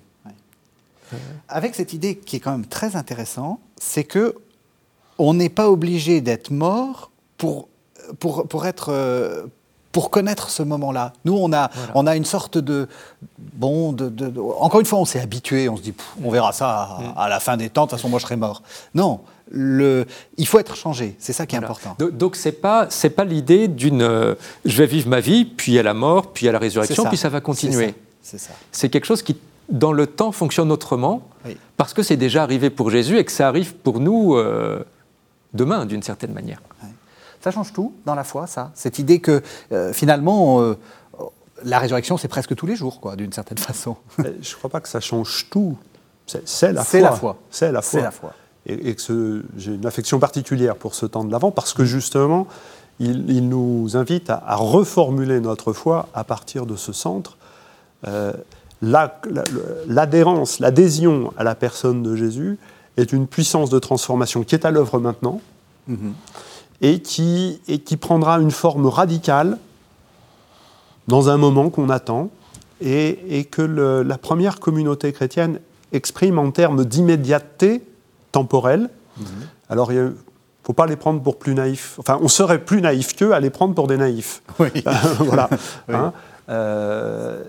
[1.48, 4.34] Avec cette idée qui est quand même très intéressante, c'est que
[5.18, 7.68] on n'est pas obligé d'être mort pour,
[8.18, 9.48] pour, pour être
[9.96, 11.14] pour connaître ce moment-là.
[11.24, 12.86] Nous, on a, on a une sorte de...
[13.38, 14.12] Bon, de,
[14.60, 17.18] encore une fois, on s'est habitué, on se dit, on verra ça mm.
[17.18, 18.62] à, la fin des temps, de toute façon, moi, je serai mort.
[18.94, 20.04] Non, le,
[20.36, 21.96] il faut être changé, c'est ça qui est important.
[21.98, 24.02] Donc, ce n'est pas, pas l'idée d'une...
[24.02, 24.34] Euh,
[24.66, 27.30] je vais vivre ma vie, puis à la mort, puis à la résurrection, puis ça
[27.30, 27.94] va continuer.
[28.20, 28.50] C'est ça.
[28.72, 29.38] C'est quelque chose qui,
[29.70, 31.22] dans le temps, fonctionne autrement,
[31.78, 34.84] parce que c'est déjà arrivé pour Jésus et que ça arrive pour nous euh,
[35.54, 36.60] demain, d'une certaine manière.
[37.40, 38.70] Ça change tout dans la foi, ça.
[38.74, 40.76] Cette idée que euh, finalement, euh,
[41.64, 43.96] la résurrection, c'est presque tous les jours, quoi, d'une certaine façon.
[44.18, 45.76] je ne crois pas que ça change tout.
[46.26, 47.00] C'est la, foi.
[47.00, 47.36] la foi.
[47.50, 48.00] C'est la foi.
[48.02, 48.32] la foi.
[48.66, 52.48] Et, que j'ai une affection particulière pour ce temps de l'avant, parce que justement,
[52.98, 57.36] il, nous invite à, reformuler notre foi à partir de ce centre.
[58.08, 58.32] Euh,
[58.82, 62.58] L'adhérence, l'adhésion à la personne de Jésus
[62.98, 65.40] est une puissance de transformation qui est à l'œuvre maintenant.
[65.88, 66.12] Mm-hmm
[66.80, 69.58] et qui, et qui prendra une forme radicale
[71.08, 72.30] dans un moment qu'on attend
[72.80, 75.60] et, et que la première communauté chrétienne
[75.92, 77.82] exprime en termes d'immédiateté
[78.32, 78.90] temporelle.
[79.18, 79.26] Mhm.
[79.68, 80.12] Alors, il ne
[80.62, 81.96] faut pas les prendre pour plus naïfs.
[81.98, 84.42] Enfin, on serait plus naïf qu'eux à les prendre pour des naïfs.
[84.58, 84.68] Oui.
[85.18, 85.48] voilà.
[85.88, 86.12] Hein.
[86.48, 87.42] Euh,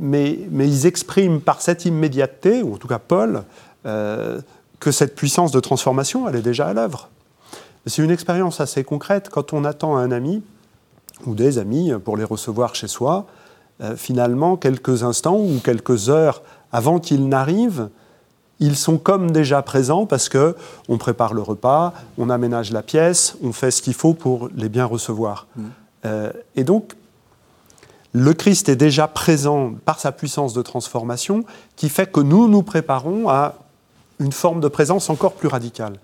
[0.00, 3.42] mais, mais, ils expriment par cette immédiateté, ou en tout cas Paul,
[3.86, 4.40] euh,
[4.80, 7.10] que cette puissance de transformation, elle est déjà à l'œuvre.
[7.86, 10.42] C'est une expérience assez concrète quand on attend un ami
[11.26, 13.26] ou des amis pour les recevoir chez soi.
[13.80, 16.42] Euh, finalement, quelques instants ou quelques heures
[16.72, 17.88] avant qu'ils n'arrivent,
[18.60, 20.56] ils sont comme déjà présents parce que
[20.88, 24.68] on prépare le repas, on aménage la pièce, on fait ce qu'il faut pour les
[24.68, 25.46] bien recevoir.
[25.56, 25.62] Mmh.
[26.06, 26.94] Euh, et donc,
[28.12, 31.44] le Christ est déjà présent par sa puissance de transformation
[31.74, 33.56] qui fait que nous nous préparons à
[34.20, 35.94] une forme de présence encore plus radicale.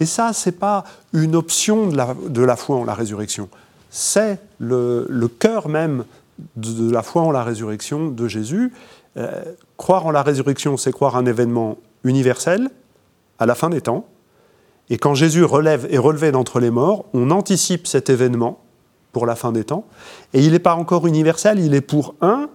[0.00, 3.48] Et ça, ce n'est pas une option de la, de la, foi en la résurrection.
[3.90, 5.06] C'est le,
[5.38, 6.04] cœur même
[6.56, 8.72] de, la foi en la résurrection de Jésus.
[9.16, 9.42] Euh,
[9.76, 12.70] croire en la résurrection, c'est croire un événement universel
[13.38, 14.06] à la fin des temps.
[14.90, 18.60] Et quand Jésus relève, est relevé d'entre les morts, on anticipe cet événement
[19.12, 19.84] pour la fin des temps.
[20.32, 22.48] Et il n'est pas encore universel, il est pour un,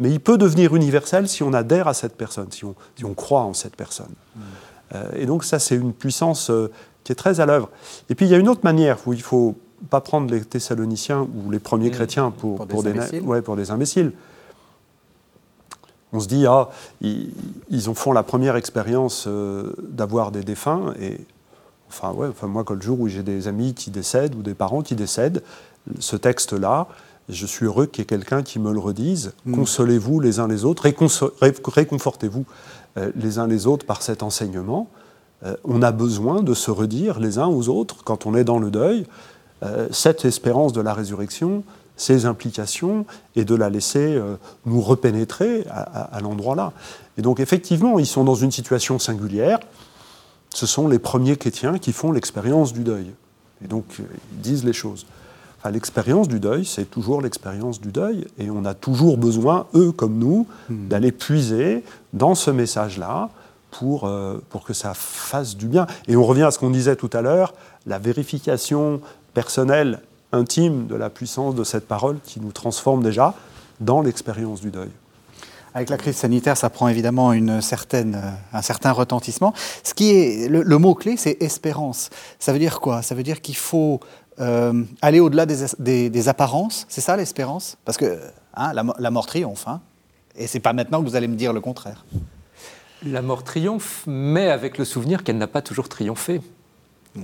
[0.00, 3.14] mais il peut devenir universel si on adhère à cette personne, si on, si on
[3.14, 4.12] croit en cette personne.
[4.34, 4.40] Mm.
[4.94, 6.70] Euh, et donc ça, c'est une puissance euh,
[7.04, 7.68] qui est très à l'œuvre.
[8.08, 9.56] Et puis il y a une autre manière où il ne faut
[9.88, 11.92] pas prendre les Thessaloniciens ou les premiers mmh.
[11.92, 13.22] chrétiens pour, pour, des, imbéciles.
[13.22, 14.12] Ouais, pour des imbéciles.
[16.12, 16.68] On se dit, ah,
[17.00, 17.32] ils,
[17.70, 20.92] ils ont font la première expérience euh, d'avoir des défunts.
[21.00, 21.18] Et
[21.88, 24.54] enfin, ouais, enfin, moi, quand le jour où j'ai des amis qui décèdent ou des
[24.54, 25.42] parents qui décèdent,
[25.98, 26.88] ce texte-là,
[27.30, 29.32] je suis heureux qu'il y ait quelqu'un qui me le redise.
[29.44, 29.54] Mmh.
[29.54, 32.44] Consolez-vous les uns les autres, réconfortez-vous
[32.96, 34.88] euh, les uns les autres par cet enseignement.
[35.44, 38.58] Euh, on a besoin de se redire les uns aux autres, quand on est dans
[38.58, 39.06] le deuil,
[39.62, 41.64] euh, cette espérance de la résurrection,
[41.96, 43.04] ses implications
[43.36, 46.72] et de la laisser euh, nous repénétrer à, l'endroit là.
[47.18, 49.60] Et donc effectivement, ils sont dans une situation singulière.
[50.54, 53.12] Ce sont les premiers chrétiens qui font l'expérience du deuil.
[53.62, 55.06] Et donc ils disent les choses.
[55.68, 60.16] L'expérience du deuil, c'est toujours l'expérience du deuil, et on a toujours besoin, eux comme
[60.16, 60.88] nous, hmm.
[60.88, 63.28] d'aller puiser dans ce message-là
[63.70, 65.86] pour, euh, pour que ça fasse du bien.
[66.08, 67.52] Et on revient à ce qu'on disait tout à l'heure,
[67.86, 69.02] la vérification
[69.34, 70.00] personnelle,
[70.32, 73.34] intime de la puissance de cette parole qui nous transforme déjà
[73.80, 74.90] dans l'expérience du deuil.
[75.72, 79.54] Avec la crise sanitaire, ça prend évidemment une certaine, euh, un certain retentissement.
[79.84, 82.10] Ce qui est le, mot-clé, c'est espérance.
[82.40, 83.02] Ça veut dire quoi?
[83.02, 84.00] Ça veut dire qu'il faut
[84.40, 86.86] euh, aller au-delà des, des, apparences.
[86.88, 87.76] C'est ça l'espérance?
[87.84, 88.18] Parce que
[88.54, 89.68] hein, la, la, mort triomphe.
[89.68, 89.80] Hein
[90.36, 92.04] et c'est pas maintenant que vous allez me dire le contraire.
[93.04, 96.40] La mort triomphe, mais avec le souvenir qu'elle n'a pas toujours triomphé.
[97.16, 97.20] Euh,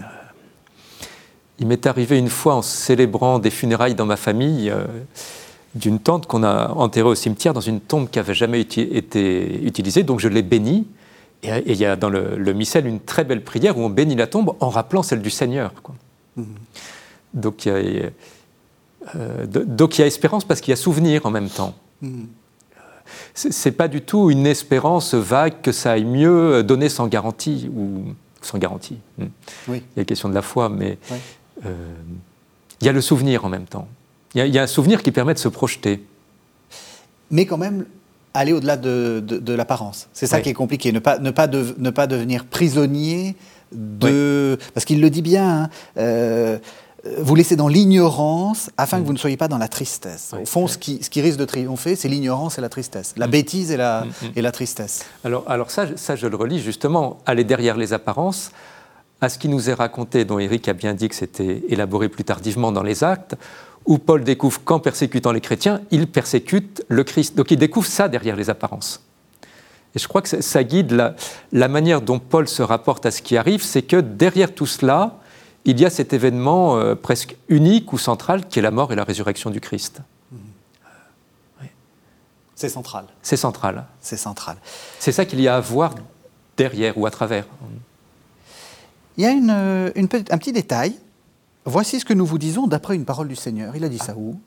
[1.59, 4.85] il m'est arrivé une fois en célébrant des funérailles dans ma famille euh,
[5.74, 10.02] d'une tante qu'on a enterrée au cimetière dans une tombe qui n'avait jamais été utilisée,
[10.02, 10.87] donc je l'ai bénie.
[11.42, 14.26] Et, il y a dans le, missel une très belle prière où on bénit la
[14.26, 15.72] tombe en rappelant celle du Seigneur.
[16.37, 16.44] Mmh.
[17.35, 18.11] Donc, il y a,
[19.15, 21.75] euh, donc il y a espérance parce qu'il y a souvenir en même temps.
[22.03, 22.25] Mmh
[23.35, 28.15] c'est pas du tout une espérance vague que ça aille mieux donner sans garantie ou
[28.43, 28.99] sans garantie.
[29.19, 29.27] Hmm.
[29.69, 29.79] Oui.
[29.79, 30.99] Il y a la question de la foi, mais
[31.65, 31.73] euh,
[32.81, 33.89] il y a le souvenir en même temps.
[34.35, 36.05] Il y, a, un souvenir qui permet de se projeter.
[37.31, 37.87] Mais quand même,
[38.35, 40.09] aller au-delà de, l'apparence.
[40.12, 40.93] C'est ça qui est compliqué.
[40.93, 43.35] Ne pas, ne pas, ne pas devenir prisonnier
[43.73, 44.59] de.
[44.75, 45.62] Parce qu'il le dit bien.
[45.62, 46.59] Hein, euh,
[47.19, 49.07] vous laissez dans l'ignorance afin que mm.
[49.07, 50.35] vous ne soyez pas dans la tristesse.
[50.40, 53.31] Au fond, ce qui, risque de triompher, c'est l'ignorance et la tristesse, la mm.
[53.31, 55.05] bêtise et la, mm, et la tristesse.
[55.25, 58.51] Alors, alors ça, ça, je le relis justement, aller derrière les apparences,
[59.21, 62.25] à ce qui nous est raconté, dont Éric a bien dit que c'était élaboré plus
[62.25, 63.35] tardivement dans les actes,
[63.87, 67.37] où Paul découvre qu'en persécutant les chrétiens, il persécute le Christ.
[67.37, 69.03] Donc il découvre ça derrière les apparences.
[69.95, 71.14] Et je crois que ça guide la,
[71.53, 75.19] la manière dont Paul se rapporte à ce qui arrive, c'est que derrière tout cela,
[75.66, 78.96] il y a cet événement euh, presque unique ou central qui est la mort et
[78.96, 80.00] la résurrection du Christ.
[82.55, 83.05] C'est central.
[83.20, 83.85] C'est central.
[84.00, 84.57] C'est central.
[84.98, 85.94] C'est ça qu'il y a à voir
[86.57, 87.44] derrière ou à travers.
[89.18, 90.96] Il y a une, euh, un petit détail.
[91.66, 93.76] Voici ce que nous vous disons d'après une parole du Seigneur.
[93.76, 94.40] Il a dit ça où?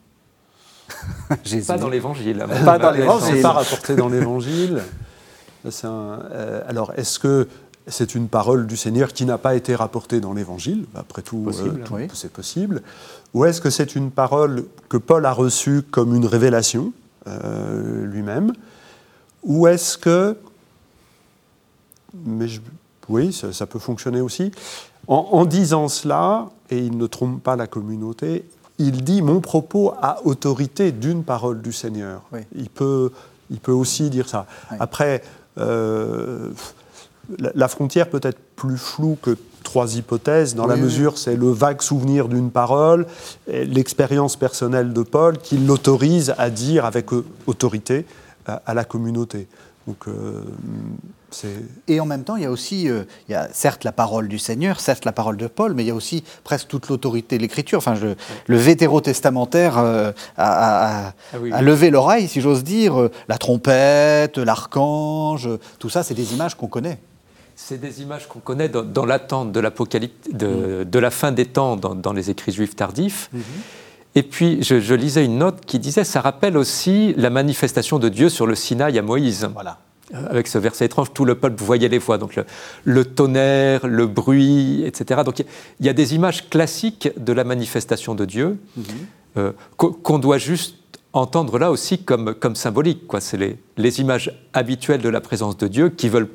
[1.67, 2.43] Pas dans l'Évangile.
[2.65, 3.41] Pas dans l'Évangile.
[3.43, 4.82] Pas rapporté dans l'Évangile.
[5.84, 7.47] Euh, alors, est-ce que
[7.89, 12.08] c'est une parole du Seigneur qui n'a pas été rapportée dans l'Évangile, après tout, euh,
[12.13, 12.82] c'est possible.
[13.34, 16.93] Ou est-ce que c'est une parole que Paul a reçue comme une révélation
[17.28, 18.54] euh, lui-même?
[19.43, 20.38] Ou est-ce que,
[22.25, 22.47] mais
[23.08, 24.52] oui, ça, peut fonctionner aussi,
[25.08, 28.45] en, disant cela, et il ne trompe pas la communauté,
[28.78, 32.21] il dit mon propos a autorité d'une parole du Seigneur.
[32.56, 33.12] Il, peut,
[33.49, 34.45] il peut aussi dire ça.
[34.80, 35.23] Après,
[35.58, 36.52] euh,
[37.38, 41.82] la frontière peut être plus floue que trois hypothèses, dans la mesure c'est le vague
[41.82, 43.06] souvenir d'une parole,
[43.48, 47.08] l'expérience personnelle de Paul qui l'autorise à dire avec
[47.46, 48.06] autorité
[48.46, 49.48] à, la communauté.
[49.88, 50.44] Donc, euh,
[51.88, 54.28] et en même temps, il y a aussi, euh, il y a certes la parole
[54.28, 57.38] du Seigneur, certes la parole de Paul, mais il y a aussi presque toute l'autorité
[57.38, 57.78] de l'Écriture.
[57.78, 57.96] Enfin,
[58.48, 63.10] le vétérotestamentaire euh, a, ah levé l'oreille, si j'ose dire.
[63.28, 67.00] La trompette, l'archange, tout ça, c'est des images qu'on connaît.
[67.62, 71.76] C'est des images qu'on connaît dans, l'attente de l'apocalypse, de, de, la fin des temps
[71.76, 73.30] dans, les écrits juifs tardifs.
[73.34, 73.41] Mhm.
[74.15, 78.30] Et puis, je, lisais une note qui disait, ça rappelle aussi la manifestation de Dieu
[78.30, 79.48] sur le Sinaï à Moïse.
[79.54, 79.78] Voilà.
[80.15, 82.39] Euh, avec ce verset étrange, tout le peuple voyait les voix, donc
[82.86, 85.22] le, tonnerre, le bruit, etc.
[85.24, 85.43] Donc
[85.80, 88.84] il y a des images classiques de la manifestation de Dieu mhm.
[89.38, 90.78] euh, qu'on doit juste
[91.13, 93.02] entendre là aussi comme, comme symbolique.
[93.19, 96.30] C'est les, les, images habituelles de la présence de Dieu qui veulent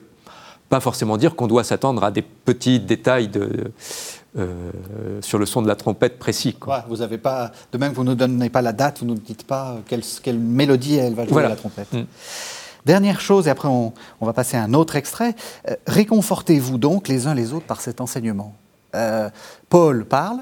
[0.74, 3.70] pas forcément dire qu'on doit s'attendre à des petits détails de,
[4.37, 6.56] euh, sur le son de la trompette précis.
[6.88, 9.12] vous avez pas, de même que vous ne nous donnez pas la date, vous ne
[9.12, 11.92] nous dites pas quelle, quelle mélodie elle va jouer la trompette.
[11.92, 12.06] Mm.
[12.87, 15.37] Dernière chose, et après on, va passer à un autre extrait.
[15.68, 18.56] Euh, réconfortez-vous donc les uns les autres par cet enseignement.
[18.96, 19.30] Euh,
[19.68, 20.40] Paul parle,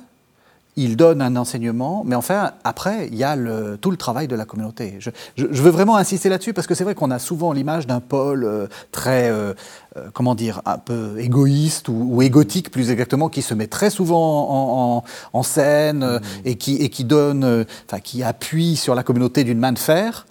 [0.77, 4.35] il donne un enseignement, mais enfin, après, il y a le, tout le travail de
[4.35, 4.99] la communauté.
[5.37, 8.45] Je, veux vraiment insister là-dessus parce que c'est vrai qu'on a souvent l'image d'un Paul
[8.45, 9.53] euh, très, euh,
[9.97, 15.05] euh, comment dire, un peu égoïste ou, égotique plus exactement, qui se met très souvent
[15.33, 16.21] en, scène mmh.
[16.47, 20.27] et, qui, et qui donne, enfin, qui appuie sur la communauté d'une main de fer.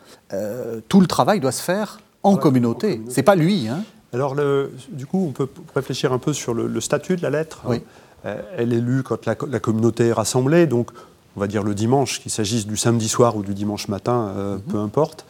[0.88, 3.02] tout le travail doit se faire en communauté.
[3.10, 3.68] C'est pas lui.
[3.68, 3.84] Hein.
[4.14, 7.62] Alors, le, du coup, on peut réfléchir un peu sur le, statut de la lettre.
[7.66, 7.70] Hein.
[7.70, 7.82] Oui.
[8.24, 10.92] Elle est lue quand la, communauté est rassemblée, donc
[11.36, 14.56] on va dire le dimanche, qu'il s'agisse du samedi soir ou du dimanche matin, euh,
[14.56, 14.62] mhm.
[14.62, 15.26] peu importe.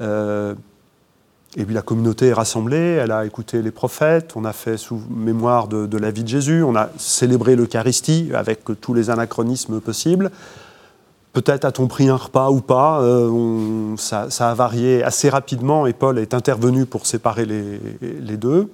[0.00, 0.54] Euh,
[1.56, 5.02] et puis la communauté est rassemblée, elle a écouté les prophètes, on a fait sous
[5.10, 10.30] mémoire de, la vie de Jésus, on a célébré l'Eucharistie avec tous les anachronismes possibles.
[11.34, 16.18] Peut-être a-t-on pris un repas ou pas, euh, ça, a varié assez rapidement et Paul
[16.18, 18.70] est intervenu pour séparer les, deux.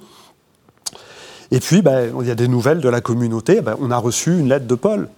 [1.50, 3.61] Et puis, ben, il y a des nouvelles de la communauté.
[3.61, 5.08] Ben, on a reçu une lettre de Paul.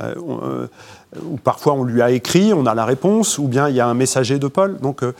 [0.00, 0.66] Euh, euh,
[1.24, 3.86] ou parfois on lui a écrit, on a la réponse, ou bien il y a
[3.86, 4.78] un messager de Paul.
[4.78, 5.14] Donc euh,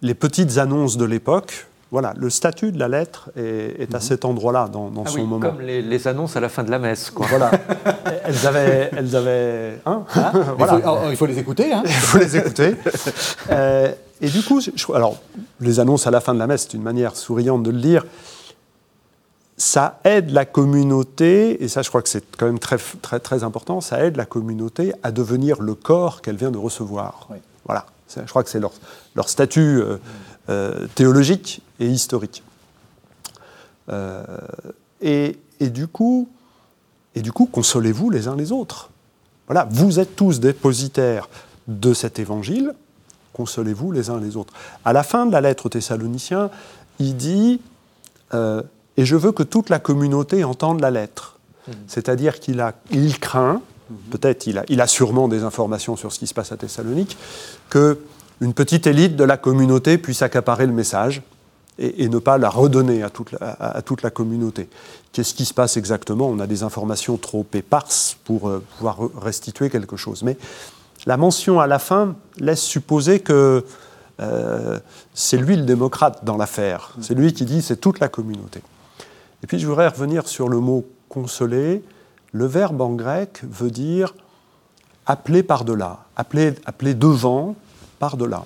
[0.00, 4.02] les petites annonces de l'époque, voilà, le statut de la lettre est, à mhm.
[4.02, 5.46] cet endroit-là, dans, ah son moment.
[5.46, 7.10] Comme les, annonces à la fin de la messe.
[7.10, 7.26] Quoi.
[7.28, 7.50] Voilà.
[8.24, 8.90] elles avaient.
[8.96, 10.80] Elles avaient hein ah, voilà.
[10.86, 11.72] Oh, il, faut, les écouter.
[11.72, 11.82] Hein.
[11.84, 12.74] il faut les écouter.
[14.20, 14.60] et du coup,
[14.94, 15.18] alors,
[15.60, 18.04] les annonces à la fin de la messe, c'est une manière souriante de le dire
[19.58, 23.42] ça aide la communauté, et ça je crois que c'est quand même très, très, très
[23.42, 27.28] important, ça aide la communauté à devenir le corps qu'elle vient de recevoir.
[27.66, 27.84] Voilà,
[28.16, 28.72] je crois que c'est leur,
[29.16, 29.98] leur, statut euh,
[30.48, 32.44] euh, théologique et historique.
[33.88, 34.24] Euh,
[35.00, 36.28] et, et, du coup,
[37.16, 38.90] et du coup, consolez-vous les uns les autres.
[39.48, 41.28] Voilà, vous êtes tous dépositaires
[41.66, 42.74] de cet évangile,
[43.32, 44.54] consolez-vous les uns les autres.
[44.84, 46.50] À la fin de la lettre aux Thessaloniciens,
[47.00, 47.60] il dit
[48.98, 51.38] et je veux que toute la communauté entende la lettre.
[51.68, 51.74] Mhm.
[51.86, 53.96] C'est-à-dire qu'il a, il craint, mhm.
[54.10, 57.16] peut-être il a, il a sûrement des informations sur ce qui se passe à Thessalonique,
[57.70, 57.98] que
[58.40, 61.22] une petite élite de la communauté puisse accaparer le message
[61.78, 64.68] et, ne pas la redonner à toute la, à, toute la communauté.
[65.12, 66.28] Qu'est-ce qui se passe exactement?
[66.28, 70.24] On a des informations trop éparses pour euh, pouvoir restituer quelque chose.
[70.24, 70.36] Mais
[71.06, 73.64] la mention à la fin laisse supposer que
[74.20, 74.80] euh,
[75.14, 76.92] c'est lui le démocrate dans l'affaire.
[76.96, 77.02] Mhm.
[77.04, 78.60] C'est lui qui dit c'est toute la communauté.
[79.42, 81.82] Et puis je voudrais revenir sur le mot consoler.
[82.32, 84.14] Le verbe en grec veut dire
[85.06, 87.56] appeler par-delà, appeler, appeler devant,
[87.98, 88.44] par-delà.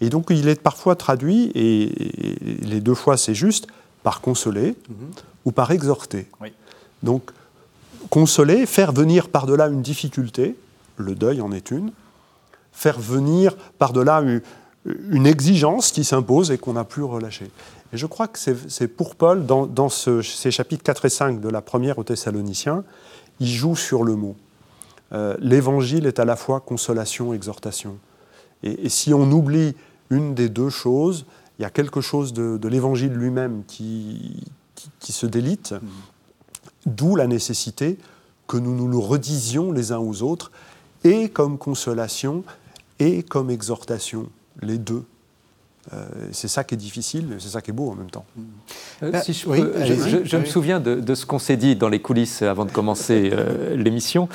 [0.00, 1.92] Et donc il est parfois traduit, et,
[2.62, 3.66] les deux fois c'est juste,
[4.02, 5.10] par consoler mhm.
[5.44, 6.28] ou par exhorter.
[7.02, 7.32] Donc
[8.10, 10.56] consoler, faire venir par-delà une difficulté,
[10.96, 11.90] le deuil en est une,
[12.72, 14.22] faire venir par-delà
[15.10, 17.50] une exigence qui s'impose et qu'on n'a plus relâché.
[17.92, 21.62] Et je crois que c'est pour Paul, dans, ces chapitres 4 et 5 de la
[21.62, 22.84] première aux Thessaloniciens,
[23.40, 24.36] il joue sur le mot.
[25.12, 27.96] Euh, l'évangile est à la fois consolation, exhortation.
[28.62, 29.74] Et, si on oublie
[30.10, 31.24] une des deux choses,
[31.58, 34.44] il y a quelque chose de, l'évangile lui-même qui,
[35.00, 35.74] se délite,
[36.84, 37.98] d'où la nécessité
[38.46, 40.50] que nous nous le redisions les uns aux autres,
[41.04, 42.44] et comme consolation,
[42.98, 44.28] et comme exhortation,
[44.62, 45.04] les deux.
[45.92, 48.26] Euh, c'est ça qui est difficile, c'est ça qui est beau en même temps.
[49.02, 52.70] Euh, bah, je, me souviens de, ce qu'on s'est dit dans les coulisses avant de
[52.70, 54.28] commencer euh, l'émission,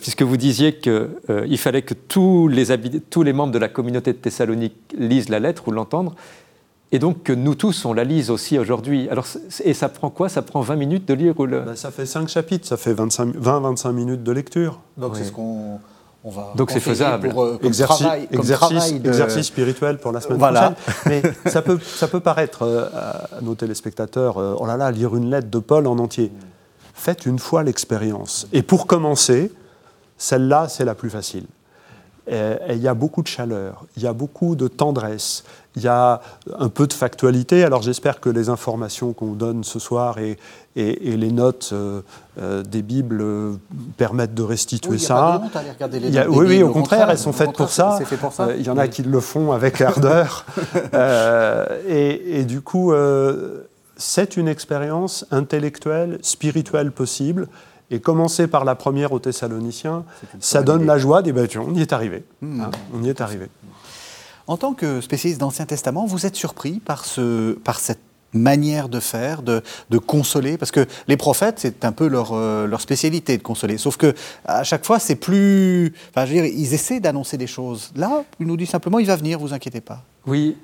[0.00, 2.66] puisque vous disiez qu'il fallait que tous les,
[3.08, 6.14] tous les membres de la communauté de Thessalonique lisent la lettre ou l'entendent,
[6.90, 9.08] et donc que nous tous, on la lise aussi aujourd'hui.
[9.08, 9.26] Alors,
[9.64, 10.28] et ça prend quoi?
[10.28, 11.60] Ça prend 20 minutes de lire ou le...
[11.60, 14.80] Ben, ça fait 5 chapitres, ça fait 20-25 minutes de lecture.
[14.98, 15.80] Donc c'est ce qu'on
[16.54, 17.30] donc c'est faisable.
[17.30, 20.74] Pour, euh, exercice, exercice, spirituel pour la semaine prochaine.
[21.06, 25.16] Mais ça peut, ça peut paraître euh, à nos téléspectateurs, euh, oh là là, lire
[25.16, 26.30] une lettre de Paul en entier.
[26.94, 28.46] Faites une fois l'expérience.
[28.52, 29.50] Et pour commencer,
[30.16, 31.46] celle-là, c'est la plus facile.
[32.28, 35.42] il y a beaucoup de chaleur, il y a beaucoup de tendresse,
[35.76, 36.20] il y a
[36.58, 37.64] un peu de factualité.
[37.64, 40.38] Alors j'espère que les informations qu'on donne ce soir et,
[40.76, 42.00] et, les notes euh,
[42.40, 43.54] euh, des Bibles euh,
[43.96, 45.42] permettent de restituer ça.
[46.28, 47.98] oui, oui, au contraire, elles sont faites pour ça.
[48.56, 50.46] Il y en a qui le font avec ardeur.
[51.88, 52.92] et, du coup,
[53.96, 57.48] c'est une expérience intellectuelle, spirituelle possible.
[57.90, 60.04] Et commencer par la première aux Thessaloniciens,
[60.40, 61.66] ça donne la joie des bâtiments.
[61.68, 62.24] On y est arrivé.
[62.40, 62.62] Hmm.
[62.62, 63.48] Hein, on y est arrivé.
[64.46, 68.00] En tant que spécialiste d'Ancien Testament, vous êtes surpris par, ce, par cette
[68.32, 69.62] manière de faire, de,
[69.98, 73.78] consoler, parce que les prophètes, c'est un peu leur, euh, leur, spécialité de consoler.
[73.78, 75.92] Sauf que à chaque fois, c'est plus.
[76.10, 77.92] Enfin, je veux dire, ils essaient d'annoncer des choses.
[77.96, 80.02] Là, il nous dit simplement, il va venir, vous inquiétez pas.
[80.26, 80.56] Oui.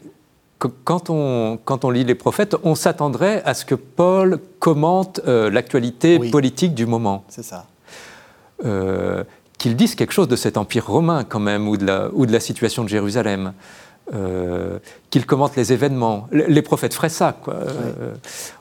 [0.82, 5.50] Quand on, quand on lit les prophètes, on s'attendrait à ce que Paul commente euh,
[5.50, 7.24] l'actualité politique du moment.
[7.28, 7.66] C'est ça.
[8.64, 9.22] Euh,
[9.58, 12.32] qu'il dise quelque chose de cet empire romain quand même, ou de la, ou de
[12.32, 13.52] la situation de Jérusalem.
[14.14, 14.78] Euh,
[15.10, 16.28] qu'il commente les événements.
[16.32, 17.54] Les prophètes feraient ça, quoi.
[17.54, 18.14] Euh,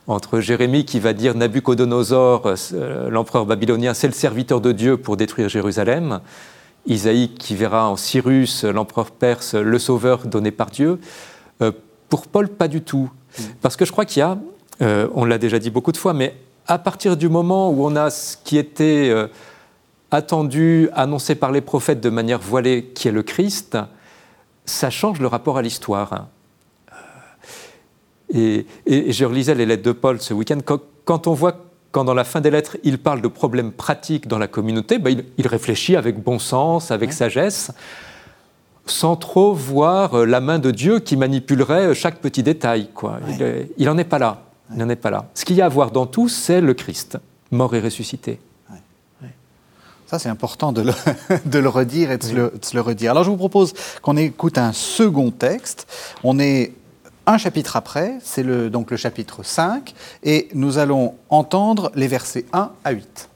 [0.05, 5.15] entre Jérémie qui va dire Nabucodonosor, euh, l'empereur babylonien, c'est le serviteur de Dieu pour
[5.15, 6.19] détruire Jérusalem.
[6.85, 10.99] Isaïe qui verra en Cyrus, l'empereur perse, le sauveur donné par Dieu.
[12.09, 13.09] pour Paul, pas du tout.
[13.61, 14.37] Parce que je crois qu'il y a,
[15.13, 16.35] on l'a déjà dit beaucoup de fois, mais
[16.65, 19.13] à partir du moment où on a ce qui était
[20.11, 23.77] attendu, annoncé par les prophètes de manière voilée, qui est le Christ,
[24.65, 26.27] ça change le rapport à l'histoire.
[28.33, 30.59] Et, je relisais les lettres de Paul ce week-end.
[31.05, 34.37] Quand, on voit quand dans la fin des lettres, il parle de problèmes pratiques dans
[34.37, 37.71] la communauté, ben, il, réfléchit avec bon sens, avec sagesse,
[38.85, 42.89] sans trop voir la main de Dieu qui manipulerait chaque petit détail.
[42.93, 43.19] Quoi.
[43.77, 44.43] Il n'en est pas là.
[44.71, 45.29] Il n'en est pas là.
[45.33, 47.17] Ce qu'il y a à voir dans tout, c'est le Christ,
[47.51, 48.39] mort et ressuscité.
[50.07, 53.11] Ça, c'est important de le, redire et de, se le, redire.
[53.11, 55.85] Alors, je vous propose qu'on écoute un second texte.
[56.23, 56.73] On est
[57.25, 59.93] un chapitre après, c'est le, donc le chapitre 5,
[60.23, 63.29] et nous allons entendre les versets 1 à 8.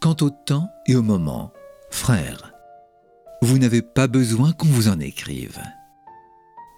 [0.00, 1.52] Quant au temps et au moment,
[1.90, 2.54] frères,
[3.42, 5.60] vous n'avez pas besoin qu'on vous en écrive.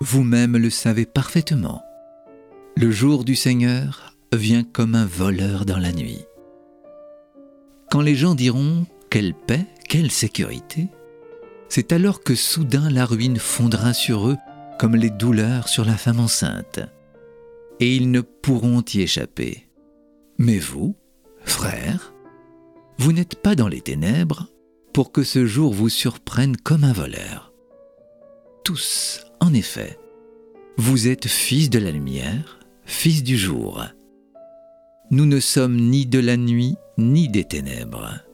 [0.01, 1.83] Vous-même le savez parfaitement.
[2.77, 6.25] Le jour du Seigneur vient comme un voleur dans la nuit.
[7.93, 10.89] Quand les gens diront quelle paix, quelle sécurité,
[11.69, 14.37] c'est alors que soudain la ruine fondra sur eux
[14.77, 16.81] comme les douleurs sur la femme enceinte,
[17.79, 19.69] et ils ne pourront y échapper.
[20.39, 20.97] Mais vous,
[21.45, 22.13] frères,
[22.99, 24.49] vous n'êtes pas dans les ténèbres
[24.93, 27.53] pour que ce jour vous surprenne comme un voleur.
[28.65, 29.97] Tous, en effet,
[30.77, 33.81] vous êtes fils de la lumière, fils du jour.
[35.13, 38.25] Nous ne sommes ni de la nuit ni des ténèbres.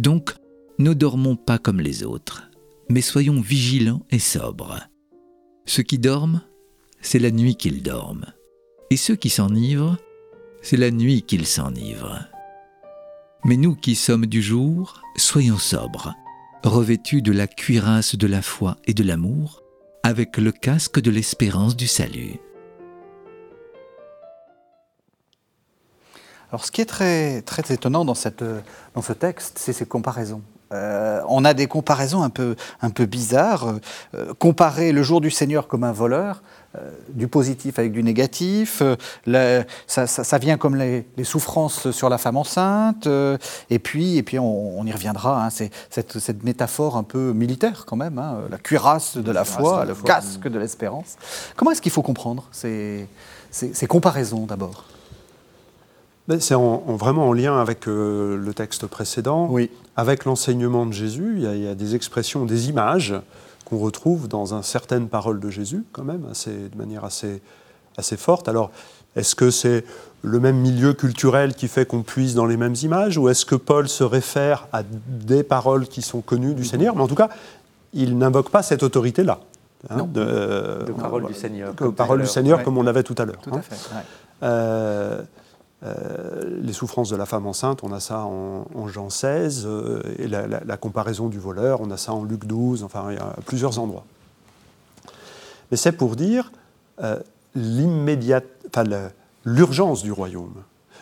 [0.00, 0.32] Donc,
[0.78, 2.50] ne dormons pas comme les autres,
[2.88, 4.80] mais soyons vigilants et sobres.
[5.66, 6.40] Ceux qui dorment,
[7.02, 8.32] c'est la nuit qu'ils dorment.
[8.88, 9.98] Et ceux qui s'enivrent,
[10.62, 12.24] c'est la nuit qu'ils s'enivrent.
[13.44, 16.14] Mais nous qui sommes du jour, soyons sobres,
[16.64, 19.62] revêtus de la cuirasse de la foi et de l'amour,
[20.02, 22.38] avec le casque de l'espérance du salut.
[26.50, 28.44] Alors ce qui est très, très étonnant dans, cette,
[28.94, 30.42] dans ce texte, c'est ces comparaisons.
[30.72, 33.74] Euh, on a des comparaisons un peu, un peu bizarres.
[34.14, 36.42] Euh, comparer le jour du Seigneur comme un voleur,
[36.76, 38.82] euh, du positif avec du négatif,
[39.86, 43.08] ça, vient comme les, souffrances sur la femme enceinte,
[43.68, 47.96] et puis, et puis on, y reviendra, hein, c'est cette, métaphore un peu militaire quand
[47.96, 51.16] même, hein, la cuirasse de la foi, le casque de l'espérance.
[51.56, 53.08] Comment est-ce qu'il faut comprendre ces
[53.88, 54.84] comparaisons d'abord?
[56.38, 59.50] C'est vraiment en lien avec euh, le texte précédent,
[59.96, 61.34] avec l'enseignement de Jésus.
[61.38, 63.14] Il y, a, des expressions, des images
[63.64, 67.40] qu'on retrouve dans un certaines paroles de Jésus, quand même, de manière assez,
[67.96, 68.48] assez forte.
[68.48, 68.70] Alors,
[69.16, 69.84] est-ce que c'est
[70.22, 73.54] le même milieu culturel qui fait qu'on puise dans les mêmes images, ou est-ce que
[73.54, 76.94] Paul se réfère à des paroles qui sont connues du Seigneur?
[76.94, 77.30] Mais en tout cas,
[77.92, 79.40] il n'invoque pas cette autorité-là.
[79.88, 81.74] Hein, de, parole du Seigneur.
[81.74, 83.40] Comme parole du Seigneur, comme on avait tout à l'heure.
[83.42, 83.62] Tout à hein.
[83.62, 83.76] fait.
[83.94, 84.02] Euh,
[84.42, 85.22] euh,
[85.82, 90.76] les souffrances de la femme enceinte, on a ça en, Jean 16, euh, et la,
[90.76, 94.04] comparaison du voleur, on a ça en Luc 12, enfin il y a plusieurs endroits.
[95.70, 96.52] Mais c'est pour dire
[97.02, 97.18] euh,
[99.44, 100.54] l'urgence du royaume.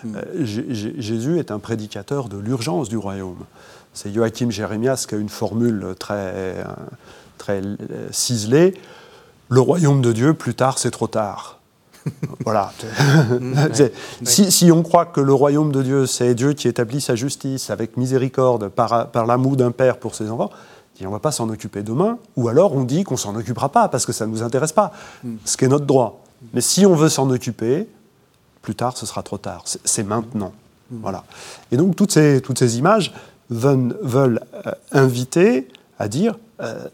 [0.05, 0.17] Hmm.
[0.43, 3.45] Jésus est un prédicateur de l'urgence du royaume.
[3.95, 6.65] C'est Joachim Jérémias qui a une formule très,
[7.37, 7.63] très
[8.13, 8.75] ciselée.
[9.49, 11.58] Le royaume de Dieu, plus tard, c'est trop tard.
[12.45, 12.73] voilà.
[14.23, 17.97] si, on croit que le royaume de Dieu, c'est Dieu qui établit sa justice avec
[17.97, 20.51] miséricorde par, par l'amour d'un père pour ses enfants,
[21.07, 23.89] on ne va pas s'en occuper demain, ou alors on dit qu'on s'en occupera pas
[23.89, 24.93] parce que ça ne nous intéresse pas,
[25.45, 26.23] ce qui est notre droit.
[26.53, 27.89] Mais si on veut s'en occuper,
[28.63, 29.65] plus tard, ce sera trop tard.
[29.67, 30.53] C'est maintenant.
[30.91, 31.25] Voilà.
[31.71, 33.13] Et donc, toutes ces, toutes ces images
[33.51, 36.89] veulent, veulent euh, inviter à dire euh,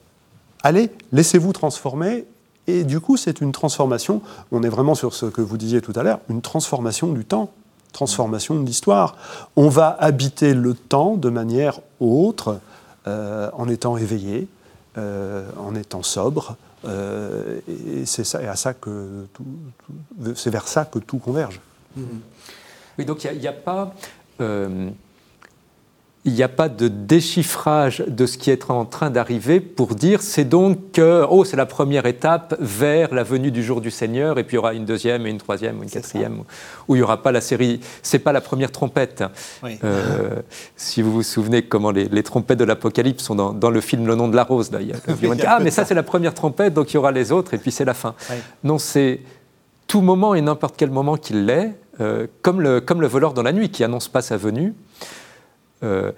[0.62, 2.26] allez, laissez-vous transformer
[2.66, 5.92] et du coup, c'est une transformation, on est vraiment sur ce que vous disiez tout
[5.96, 7.50] à l'heure, une transformation du temps,
[7.92, 9.16] transformation de l'histoire.
[9.56, 12.60] On va habiter le temps de manière autre,
[13.06, 14.48] euh, en étant éveillé,
[14.96, 16.56] euh, en étant sobre,
[16.86, 19.26] euh, et c'est à ça que
[20.34, 21.60] c'est vers ça que tout converge.
[22.98, 23.94] Oui, donc il n'y a, pas
[26.26, 30.22] il n'y a pas de déchiffrage de ce qui est en train d'arriver pour dire
[30.22, 34.38] c'est donc que oh, c'est la première étape vers la venue du jour du Seigneur
[34.38, 36.44] et puis il y aura une deuxième et une troisième ou une quatrième
[36.88, 37.80] où il n'y aura pas la série.
[38.02, 39.22] C'est pas la première trompette.
[39.84, 40.40] Euh,
[40.76, 44.28] si vous vous souvenez comment les, trompettes de l'Apocalypse sont dans, le film Le nom
[44.28, 44.70] de la rose.
[44.72, 44.78] Là,
[45.46, 47.70] ah mais ça c'est la première trompette donc il y aura les autres et puis
[47.70, 48.14] c'est la fin.
[48.62, 49.20] Non, c'est
[49.86, 53.42] tout moment et n'importe quel moment qu'il l'est, euh, comme, le, comme le voleur dans
[53.42, 54.72] la nuit qui annonce pas sa venue.
[55.84, 56.12] Euh,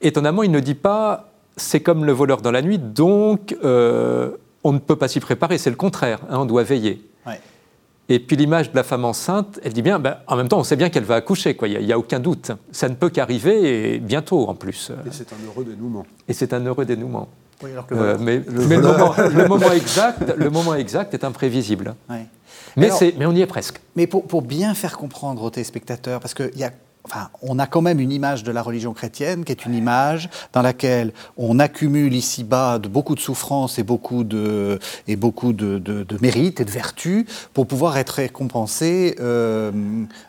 [0.00, 4.30] étonnamment, il ne dit pas c'est comme le voleur dans la nuit, donc euh,
[4.62, 5.58] on ne peut pas s'y préparer.
[5.58, 7.02] C'est le contraire, hein, on doit veiller.
[8.08, 10.64] Et puis l'image de la femme enceinte, elle dit bien, ben, en même temps, on
[10.64, 12.52] sait bien qu'elle va accoucher, il n'y a, aucun doute.
[12.70, 14.92] Ça ne peut qu'arriver, et bientôt en plus.
[15.04, 16.06] Et c'est un heureux dénouement.
[16.28, 17.28] Et c'est un heureux dénouement.
[17.64, 21.96] Euh, mais, le, moment, exact, le moment exact est imprévisible.
[22.76, 23.80] Mais, mais, on y est presque.
[23.96, 26.70] Mais pour, pour bien faire comprendre aux téléspectateurs, parce qu'il y a
[27.08, 30.28] Enfin, on a quand même une image de la religion chrétienne qui est une image
[30.52, 35.78] dans laquelle on accumule ici-bas de beaucoup de souffrances et beaucoup de, et beaucoup de,
[35.78, 39.70] de, mérites et de vertus pour pouvoir être récompensé euh,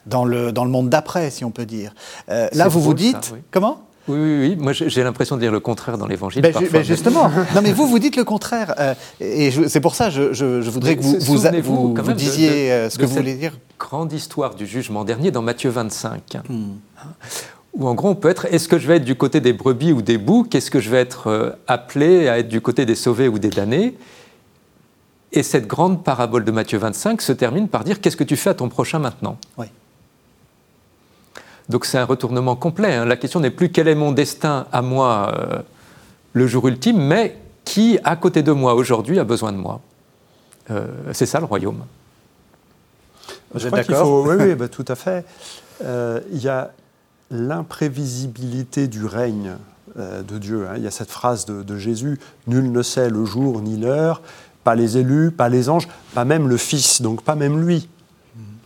[0.06, 1.96] dans, le, dans le monde d'après, si on peut dire.
[2.30, 3.34] Euh, là, vous vous dites...
[3.50, 3.87] Comment?
[4.08, 4.56] Oui, oui, oui.
[4.58, 6.42] Moi, j'ai l'impression de dire le contraire dans l'Évangile.
[6.42, 7.30] Ben, ben justement.
[7.56, 8.74] non, mais vous, vous dites le contraire.
[8.80, 12.98] Euh, et c'est pour ça, je, je, voudrais que vous, vous, vous, disiez euh, ce
[12.98, 13.58] que vous voulez dire.
[13.80, 16.38] Grande histoire du jugement dernier dans Matthieu 25.
[16.50, 16.76] Hmm.
[17.74, 19.92] Où en gros, on peut être est-ce que je vais être du côté des brebis
[19.92, 20.54] ou des boucs?
[20.56, 23.50] Est-ce que je vais être euh, appelé à être du côté des sauvés ou des
[23.50, 23.96] damnés?
[25.34, 28.50] Et cette grande parabole de Matthieu 25 se termine par dire qu'est-ce que tu fais
[28.50, 29.38] à ton prochain maintenant?
[29.58, 29.68] Oui.
[31.70, 32.96] Donc c'est un retournement complet.
[32.96, 33.06] Hein.
[33.06, 35.62] La question n'est plus quel est mon destin à moi euh,
[36.34, 39.82] le jour ultime, mais qui, à côté de moi aujourd'hui, a besoin de moi.
[40.72, 41.84] Euh, c'est ça le royaume.
[43.56, 44.26] Je crois qu'il faut.
[44.28, 45.26] Oui, oui bah, tout à fait.
[45.84, 46.72] Euh, il y a
[47.30, 49.54] l'imprévisibilité du règne
[49.98, 50.68] de Dieu.
[50.68, 50.74] Hein.
[50.78, 54.22] Il y a cette phrase de, de, Jésus Nul ne sait le jour ni l'heure,
[54.64, 57.90] pas les élus, pas les anges, pas même le Fils, donc pas même lui.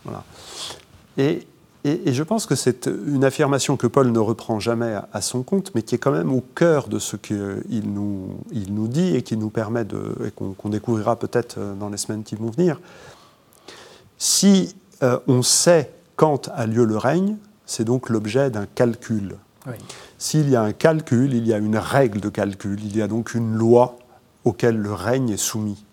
[0.04, 0.24] Voilà.
[1.16, 1.46] Et
[1.84, 5.72] et, je pense que c'est une affirmation que Paul ne reprend jamais à, son compte,
[5.74, 9.22] mais qui est quand même au cœur de ce qu'il nous, il nous dit et
[9.22, 12.80] qui nous permet de, et qu'on découvrira peut-être euh, dans les semaines qui vont venir.
[14.16, 19.36] Si euh, on sait quand a lieu le règne, c'est donc l'objet d'un calcul.
[20.18, 23.08] S'il y a un calcul, il y a une règle de calcul, il y a
[23.08, 23.96] donc une loi
[24.44, 25.84] auquel le règne est soumis.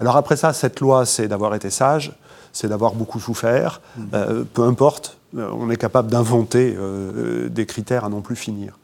[0.00, 2.16] Alors après ça, cette loi, c'est d'avoir été sage,
[2.54, 3.82] c'est d'avoir beaucoup souffert.
[3.96, 4.02] Mmh.
[4.14, 8.78] Euh, peu importe, euh, on est capable d'inventer euh, des critères à non plus finir.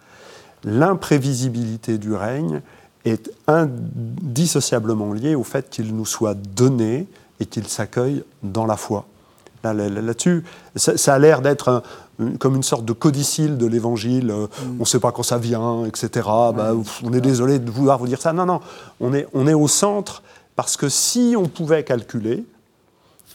[0.64, 2.60] L'imprévisibilité du règne
[3.06, 7.06] est indissociablement liée au fait qu'il nous soit donné
[7.38, 9.06] et qu'il s'accueille dans la foi.
[9.62, 10.42] Là-dessus,
[10.74, 11.82] ça, a l'air d'être
[12.38, 14.26] comme une sorte de codicile de l'évangile.
[14.26, 14.64] Mmh.
[14.78, 16.26] On ne sait pas quand ça vient, etc.
[16.26, 16.72] Bah,
[17.04, 18.32] on est désolé de vouloir vous dire ça.
[18.32, 18.60] Non, non,
[19.00, 20.22] on est, on est au centre
[20.56, 22.44] parce que si on pouvait calculer,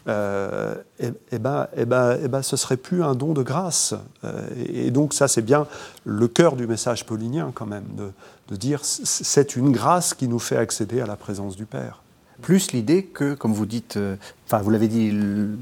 [0.08, 3.96] euh, et, eh ben, eh ben, eh ben, ce serait plus un don de grâce.
[4.24, 5.68] Euh, et, donc ça, c'est bien
[6.04, 8.12] le cœur du message paulinien quand même, de,
[8.50, 12.02] de dire c'est une grâce qui nous fait accéder à la présence du Père.
[12.42, 15.12] Plus l'idée que, comme vous dites, euh, enfin vous l'avez dit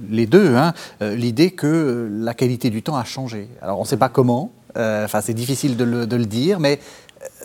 [0.09, 3.47] les deux, hein, l'idée que la qualité du temps a changé.
[3.61, 6.79] Alors on ne sait pas comment, enfin c'est difficile de le, de le, dire, mais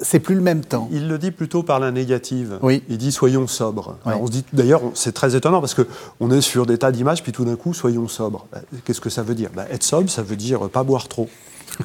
[0.03, 0.89] c'est plus le même temps.
[0.93, 2.59] Il le dit plutôt par la négative.
[2.62, 2.83] Oui.
[2.89, 3.97] Il dit soyons sobres.
[4.05, 5.87] on se dit d'ailleurs, c'est très étonnant parce que
[6.20, 8.47] on est sur des tas d'images, puis tout d'un coup, soyons sobres.
[8.53, 9.51] Bah, qu'est-ce que ça veut dire?
[9.55, 11.29] Bah, Être sobre, ça veut dire pas boire trop.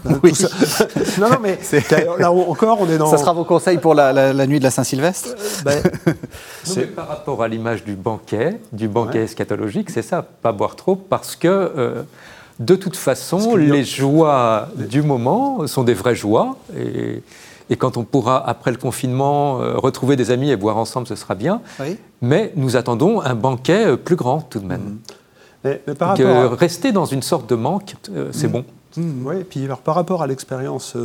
[0.23, 0.33] oui.
[1.19, 1.59] non, non, mais
[2.19, 3.11] là encore, on est dans.
[3.11, 5.35] Ça sera vos conseils pour la, nuit de la Saint-Sylvestre?
[5.67, 5.81] Euh,
[6.65, 10.95] ben, Par rapport à l'image du banquet, du banquet eschatologique, c'est ça, pas boire trop,
[10.95, 11.47] parce que.
[11.47, 12.03] Euh,
[12.59, 16.55] de toute façon, les joies du moment sont des vraies joies.
[16.77, 17.23] Et,
[17.70, 21.16] et quand on pourra, après le confinement, euh, retrouver des amis et boire ensemble, ce
[21.16, 21.61] sera bien.
[22.22, 24.82] Mais nous attendons un banquet euh, plus grand tout de même.
[24.82, 24.99] Mmh.
[25.66, 25.82] Mais,
[26.57, 28.51] Rester dans une sorte de manque, euh, c'est mmh.
[28.51, 28.66] bon.
[28.97, 30.95] Mmh, oui, et puis alors, par rapport à l'expérience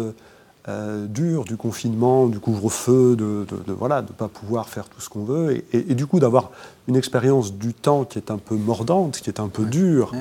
[1.09, 5.09] dure du confinement, du couvre-feu, de, de, voilà, de ne pas pouvoir faire tout ce
[5.09, 6.51] qu'on veut, et, du coup d'avoir
[6.89, 10.13] une expérience du temps qui est un peu mordante, qui est un peu dure,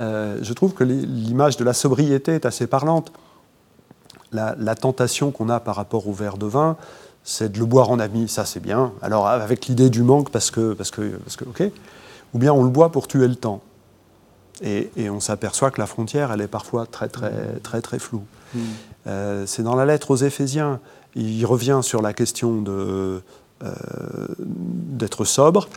[0.00, 3.12] je trouve que l'image de la sobriété est assez parlante
[4.34, 6.76] la, tentation qu'on a par rapport au verre de vin,
[7.22, 8.92] c'est de le boire en ami, ça c'est bien.
[9.00, 11.62] Alors avec l'idée du manque, parce que, parce, que, parce que, ok.
[12.34, 13.60] Ou bien on le boit pour tuer le temps.
[14.62, 18.24] Et, on s'aperçoit que la frontière, elle est parfois très, très, très, très floue.
[18.54, 18.60] Hmm.
[19.06, 20.80] Euh, c'est dans la lettre aux Éphésiens,
[21.16, 23.20] il revient sur la question de,
[23.62, 23.72] euh,
[24.38, 25.68] d'être sobre.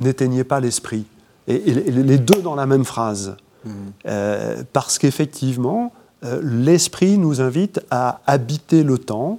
[0.00, 1.04] N'éteignez pas l'esprit.
[1.48, 3.36] Et, les deux dans la même phrase.
[3.64, 3.70] Hmm.
[4.06, 5.92] Euh, parce qu'effectivement,
[6.24, 9.38] euh, l'esprit nous invite à habiter le temps,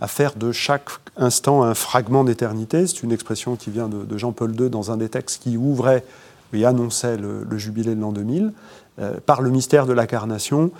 [0.00, 2.86] à faire de chaque instant un fragment d'éternité.
[2.86, 6.04] C'est une expression qui vient de, Jean-Paul II dans un des textes qui ouvrait
[6.52, 8.52] et annonçait le, jubilé de l'an 2000.
[9.00, 10.70] Euh, par le mystère de l'incarnation,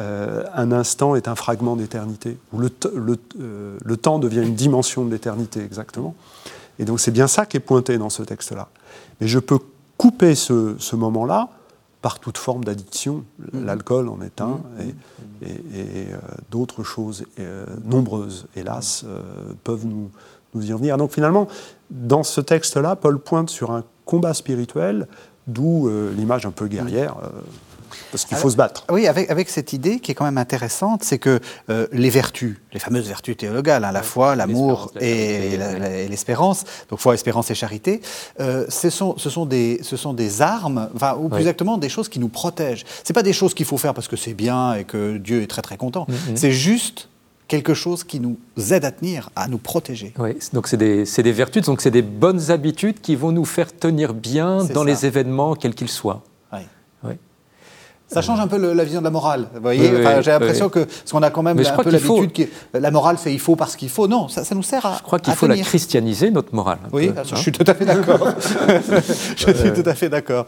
[0.00, 5.64] euh, un instant est un fragment d'éternité, où le, temps devient une dimension de l'éternité,
[5.64, 6.14] exactement.
[6.78, 8.68] Et donc c'est bien ça qui est pointé dans ce texte-là.
[9.20, 9.58] Mais je peux
[9.96, 11.48] couper ce moment-là
[12.02, 13.24] par toute forme d'addiction.
[13.38, 13.64] Mhm.
[13.64, 14.92] L'alcool en est un, mhm.
[15.42, 16.18] et, euh,
[16.50, 19.20] d'autres choses euh, nombreuses, hélas, euh,
[19.64, 20.10] peuvent nous,
[20.54, 20.98] nous y revenir.
[20.98, 21.46] Donc finalement,
[21.90, 25.06] dans ce texte-là, Paul pointe sur un combat spirituel
[25.48, 27.16] D'où l'image un peu guerrière.
[28.10, 28.84] Parce qu'il faut se battre.
[28.90, 31.40] Oui, avec, avec, cette idée qui est quand même intéressante, c'est que
[31.70, 35.56] euh, les vertus, les fameuses vertus théologales, hein, la foi, l'amour et,
[36.08, 38.00] l'espérance, donc foi, espérance et charité,
[38.40, 41.88] euh, ce, sont, ce, sont des, ce sont des armes, enfin, ou plus exactement des
[41.88, 42.84] choses qui nous protègent.
[43.04, 45.46] Ce pas des choses qu'il faut faire parce que c'est bien et que Dieu est
[45.46, 46.06] très très content.
[46.08, 46.36] Mm-hmm.
[46.36, 47.08] C'est juste
[47.52, 48.38] quelque chose qui nous
[48.70, 50.14] aide à tenir, à nous protéger.
[50.18, 53.76] Oui, donc c'est des, des, vertus, donc c'est des bonnes habitudes qui vont nous faire
[53.76, 56.22] tenir bien dans les événements, quels qu'ils soient.
[58.12, 59.46] Ça change un peu la vision de la morale.
[59.54, 59.90] Vous voyez,
[60.20, 63.32] j'ai l'impression que parce qu'on a quand même un peu l'habitude que la morale c'est
[63.32, 64.08] il faut parce qu'il faut.
[64.08, 64.96] Non, ça, nous sert à.
[64.98, 66.78] Je crois qu'il faut la christianiser notre morale.
[66.92, 68.28] Oui, je suis tout à fait d'accord.
[69.36, 70.46] je suis tout à fait d'accord.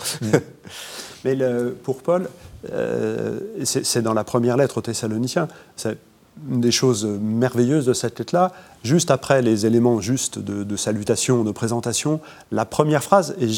[1.25, 1.37] Mais
[1.83, 2.29] pour Paul,
[2.73, 5.49] euh, c'est dans la première lettre aux Thessaloniciens.
[6.51, 8.51] Une des choses merveilleuses de cette lettre-là,
[8.83, 12.21] juste après les éléments justes de, salutation, de présentation,
[12.51, 13.49] la première phrase, et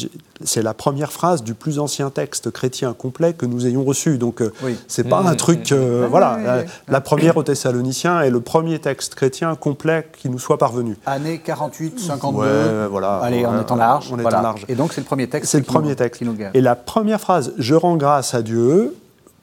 [0.43, 4.17] c'est la première phrase du plus ancien texte chrétien complet que nous ayons reçu.
[4.17, 4.53] Donc, euh,
[4.87, 5.71] c'est pas un truc.
[5.71, 10.57] Euh, voilà, la, première aux Thessaloniciens est le premier texte chrétien complet qui nous soit
[10.57, 10.97] parvenu.
[11.05, 12.85] Année 48, 52.
[12.91, 13.17] voilà.
[13.17, 14.09] Allez, en étant large.
[14.11, 14.65] On est large.
[14.69, 15.51] Et donc, c'est le premier texte.
[15.51, 16.19] C'est le premier texte.
[16.19, 18.95] Qui nous Et la première phrase, je rends grâce à Dieu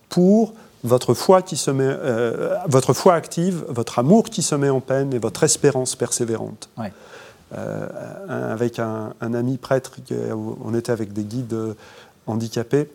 [0.08, 0.54] pour
[0.84, 4.80] votre foi, qui se met, euh, votre foi active, votre amour qui se met en
[4.80, 6.68] peine et votre espérance persévérante.
[7.56, 9.92] Euh, avec un, ami prêtre,
[10.64, 11.56] on était avec des guides
[12.26, 12.88] handicapés.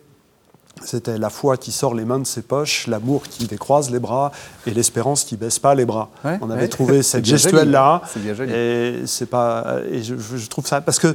[0.82, 4.32] C'était la foi qui sort les mains de ses poches, l'amour qui décroise les bras
[4.66, 6.08] et l'espérance qui baisse pas les bras.
[6.40, 8.02] on avait trouvé cette gestuelle-là.
[8.48, 9.80] Et c'est pas.
[9.90, 11.14] Et je, je, trouve ça parce que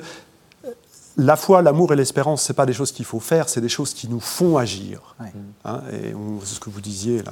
[1.18, 3.94] la foi, l'amour et l'espérance, ce pas des choses qu'il faut faire, c'est des choses
[3.94, 5.16] qui nous font agir.
[5.64, 6.14] Hein, et
[6.44, 7.24] c'est ce que vous disiez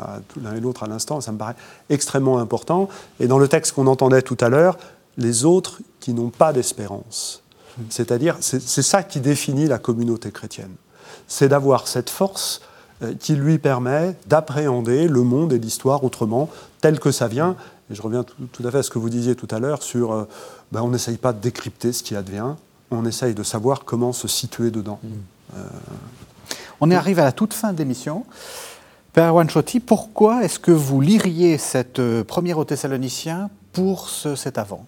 [0.42, 1.56] l'un et l'autre à l'instant, ça me paraît
[1.90, 2.88] extrêmement important.
[3.20, 4.78] Et dans le texte qu'on entendait tout à l'heure,
[5.18, 7.44] les autres qui n'ont pas d'espérance.
[7.90, 10.76] C'est-à-dire, c'est ça qui définit la communauté chrétienne.
[11.28, 12.62] C'est d'avoir cette force
[13.02, 16.50] euh, qui lui permet d'appréhender le monde et l'histoire autrement,
[16.82, 17.56] tel que ça vient.
[17.90, 20.12] Et je reviens tout, à fait à ce que vous disiez tout à l'heure sur,
[20.12, 20.28] euh,
[20.72, 22.56] ben, on n'essaye pas de décrypter ce qui advient,
[22.94, 25.00] on essaye de savoir comment se situer dedans.
[25.04, 25.08] Mm.
[25.58, 25.64] Euh,
[26.82, 28.26] on est arrivé à la toute fin de l'émission.
[29.14, 34.86] Père Wanchoti, pourquoi est-ce que vous liriez cette euh, première au Thessaloniciens pour cet avant?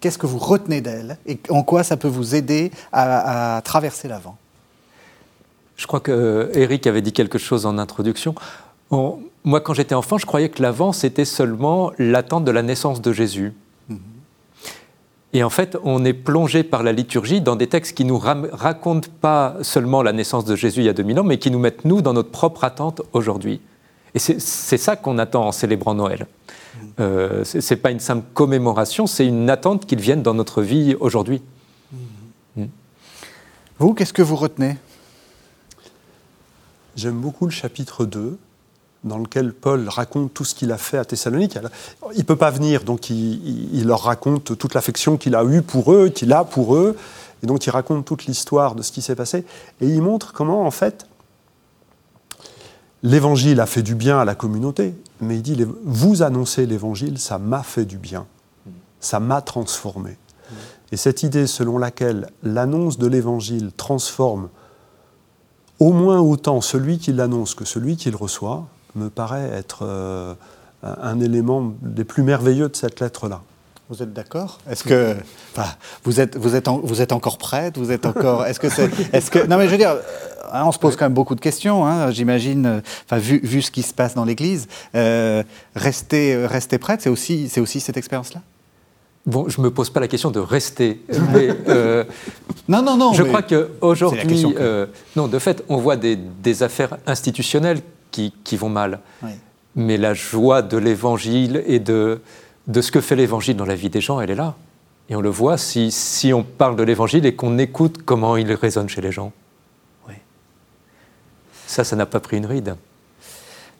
[0.00, 4.36] Qu'est-ce que vous retenez d'elle et en quoi ça peut vous aider à, traverser l'avant?
[5.76, 8.34] Je crois que Eric avait dit quelque chose en introduction.
[8.90, 13.12] moi, quand j'étais enfant, je croyais que l'avant, c'était seulement l'attente de la naissance de
[13.12, 13.52] Jésus.
[15.32, 19.08] Et en fait, on est plongé par la liturgie dans des textes qui nous racontent
[19.20, 21.84] pas seulement la naissance de Jésus il y a 2000 ans, mais qui nous mettent,
[21.84, 23.60] nous, dans notre propre attente aujourd'hui.
[24.14, 26.26] Et c'est ça qu'on attend en célébrant Noël.
[27.00, 30.96] Euh, ce n'est pas une simple commémoration, c'est une attente qu'il vienne dans notre vie
[31.00, 31.42] aujourd'hui.
[32.56, 32.64] Mmh.
[33.78, 34.76] Vous, qu'est-ce que vous retenez?
[36.96, 38.38] J'aime beaucoup le chapitre 2,
[39.06, 41.58] dans lequel Paul raconte tout ce qu'il a fait à Thessalonique.
[42.12, 45.92] Il ne peut pas venir, donc il, leur raconte toute l'affection qu'il a eue pour
[45.92, 46.96] eux, qu'il a pour eux,
[47.42, 49.44] et donc il raconte toute l'histoire de ce qui s'est passé,
[49.80, 51.06] et il montre comment, en fait,
[53.02, 57.38] l'évangile a fait du bien à la communauté, mais il dit, vous annoncez l'évangile, ça
[57.38, 58.26] m'a fait du bien,
[59.00, 60.18] ça m'a transformé.
[60.92, 64.48] Et cette idée selon laquelle l'annonce de l'évangile transforme
[65.78, 68.66] au moins autant celui qui l'annonce que celui qui le reçoit,
[68.96, 70.34] me paraît être euh,
[70.82, 73.42] un élément des plus merveilleux de cette lettre-là.
[73.88, 74.58] Vous êtes d'accord?
[74.68, 75.14] Est-ce que
[75.56, 75.68] enfin,
[76.02, 77.78] vous êtes vous êtes vous êtes encore prête?
[77.78, 79.96] Vous êtes encore Est-ce que c'est est-ce que non mais je veux dire
[80.52, 83.70] hein, on se pose quand même beaucoup de questions, hein, j'imagine, enfin, vu, vu, ce
[83.70, 84.68] qui se passe dans l'Église.
[84.94, 85.42] Euh,
[85.74, 88.42] rester, rester prête, c'est aussi, c'est aussi cette expérience-là?
[89.26, 92.04] Bon, je ne me pose pas la question de rester, mais euh,
[92.68, 93.12] non, non, non.
[93.12, 94.86] Je crois qu'aujourd'hui, euh,
[95.16, 97.80] non, de fait, on voit des, des affaires institutionnelles
[98.44, 99.00] qui, vont mal.
[99.74, 102.20] Mais la joie de l'évangile et de,
[102.66, 104.54] de ce que fait l'évangile dans la vie des gens, elle est là.
[105.08, 108.52] Et on le voit si, si on parle de l'évangile et qu'on écoute comment il
[108.52, 109.32] résonne chez les gens.
[110.08, 110.14] Oui.
[111.66, 112.74] Ça, ça n'a pas pris une ride.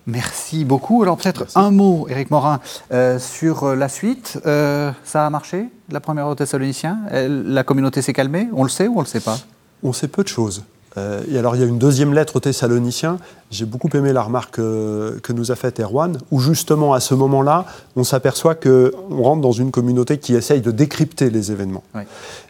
[0.07, 1.03] Merci beaucoup.
[1.03, 2.61] Alors peut-être un mot, Éric Morin,
[2.93, 4.39] euh, sur euh, la suite.
[4.47, 8.49] Euh, ça a marché, la première au Thessaloniciens La communauté s'est calmée?
[8.53, 9.39] On le sait ou on ne le sait pas?
[9.83, 10.63] On sait peu de choses.
[10.99, 13.19] Euh, et alors il y a une deuxième lettre aux Thessaloniciens.
[13.51, 17.15] J'ai beaucoup aimé la remarque euh, que nous a faite Erwan, où justement à ce
[17.15, 17.67] moment-là,
[17.97, 21.85] on s'aperçoit qu'on rentre dans une communauté qui essaye de décrypter les événements.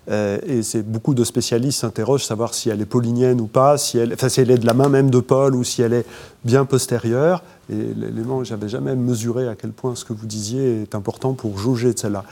[0.09, 3.99] Euh, et c'est beaucoup de spécialistes s'interrogent savoir si elle est paulinienne ou pas, si
[3.99, 6.07] elle, enfin, si elle est de la main même de Paul ou si elle est
[6.45, 7.43] bien postérieure.
[7.69, 11.59] Et l'élément, j'avais jamais mesuré à quel point ce que vous disiez est important pour
[11.59, 12.23] jauger de celle-là.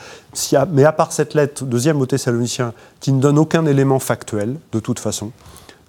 [0.72, 4.78] Mais à part cette lettre deuxième aux Thessaloniciens, qui ne donne aucun élément factuel, de
[4.78, 5.32] toute façon,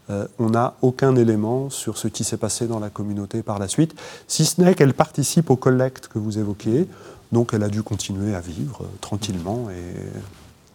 [0.10, 3.68] euh, on n'a aucun élément sur ce qui s'est passé dans la communauté par la
[3.68, 3.95] suite,
[4.28, 6.88] si ce n'est qu'elle participe aux collectes que vous évoquiez,
[7.32, 10.10] donc elle a dû continuer à vivre euh, tranquillement et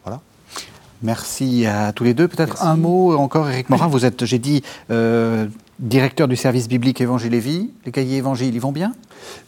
[0.05, 0.21] voilà.
[1.03, 2.29] Merci à tous les deux.
[2.29, 3.89] Peut-être un mot encore, Éric Morin.
[3.89, 5.47] Vous êtes, j'ai dit, euh,
[5.79, 7.71] directeur du service biblique Évangile et Vie.
[7.87, 8.93] Les cahiers Évangiles, ils vont bien?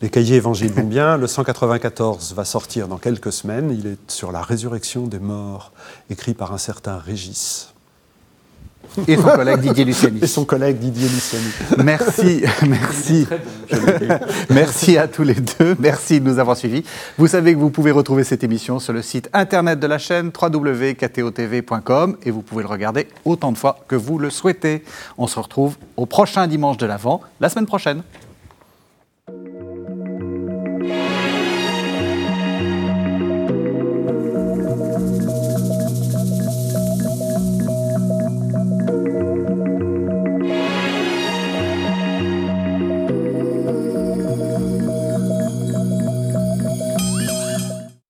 [0.00, 1.18] Les cahiers Évangiles vont bien.
[1.18, 3.70] Le 194 va sortir dans quelques semaines.
[3.78, 5.72] Il est sur la résurrection des morts,
[6.08, 7.71] écrit par un certain Régis.
[9.08, 10.18] Et son collègue Didier Luciani.
[10.22, 11.50] Et son collègue Didier Luciani.
[11.82, 13.26] Merci, merci.
[14.50, 15.76] merci à tous les deux.
[15.78, 16.84] Merci de nous avoir suivis.
[17.16, 20.30] Vous savez que vous pouvez retrouver cette émission sur le site internet de la chaîne
[20.40, 24.84] www.ktotv.com et vous pouvez le regarder autant de fois que vous le souhaitez.
[25.16, 28.02] On se retrouve au prochain dimanche de l'Avent, la semaine prochaine.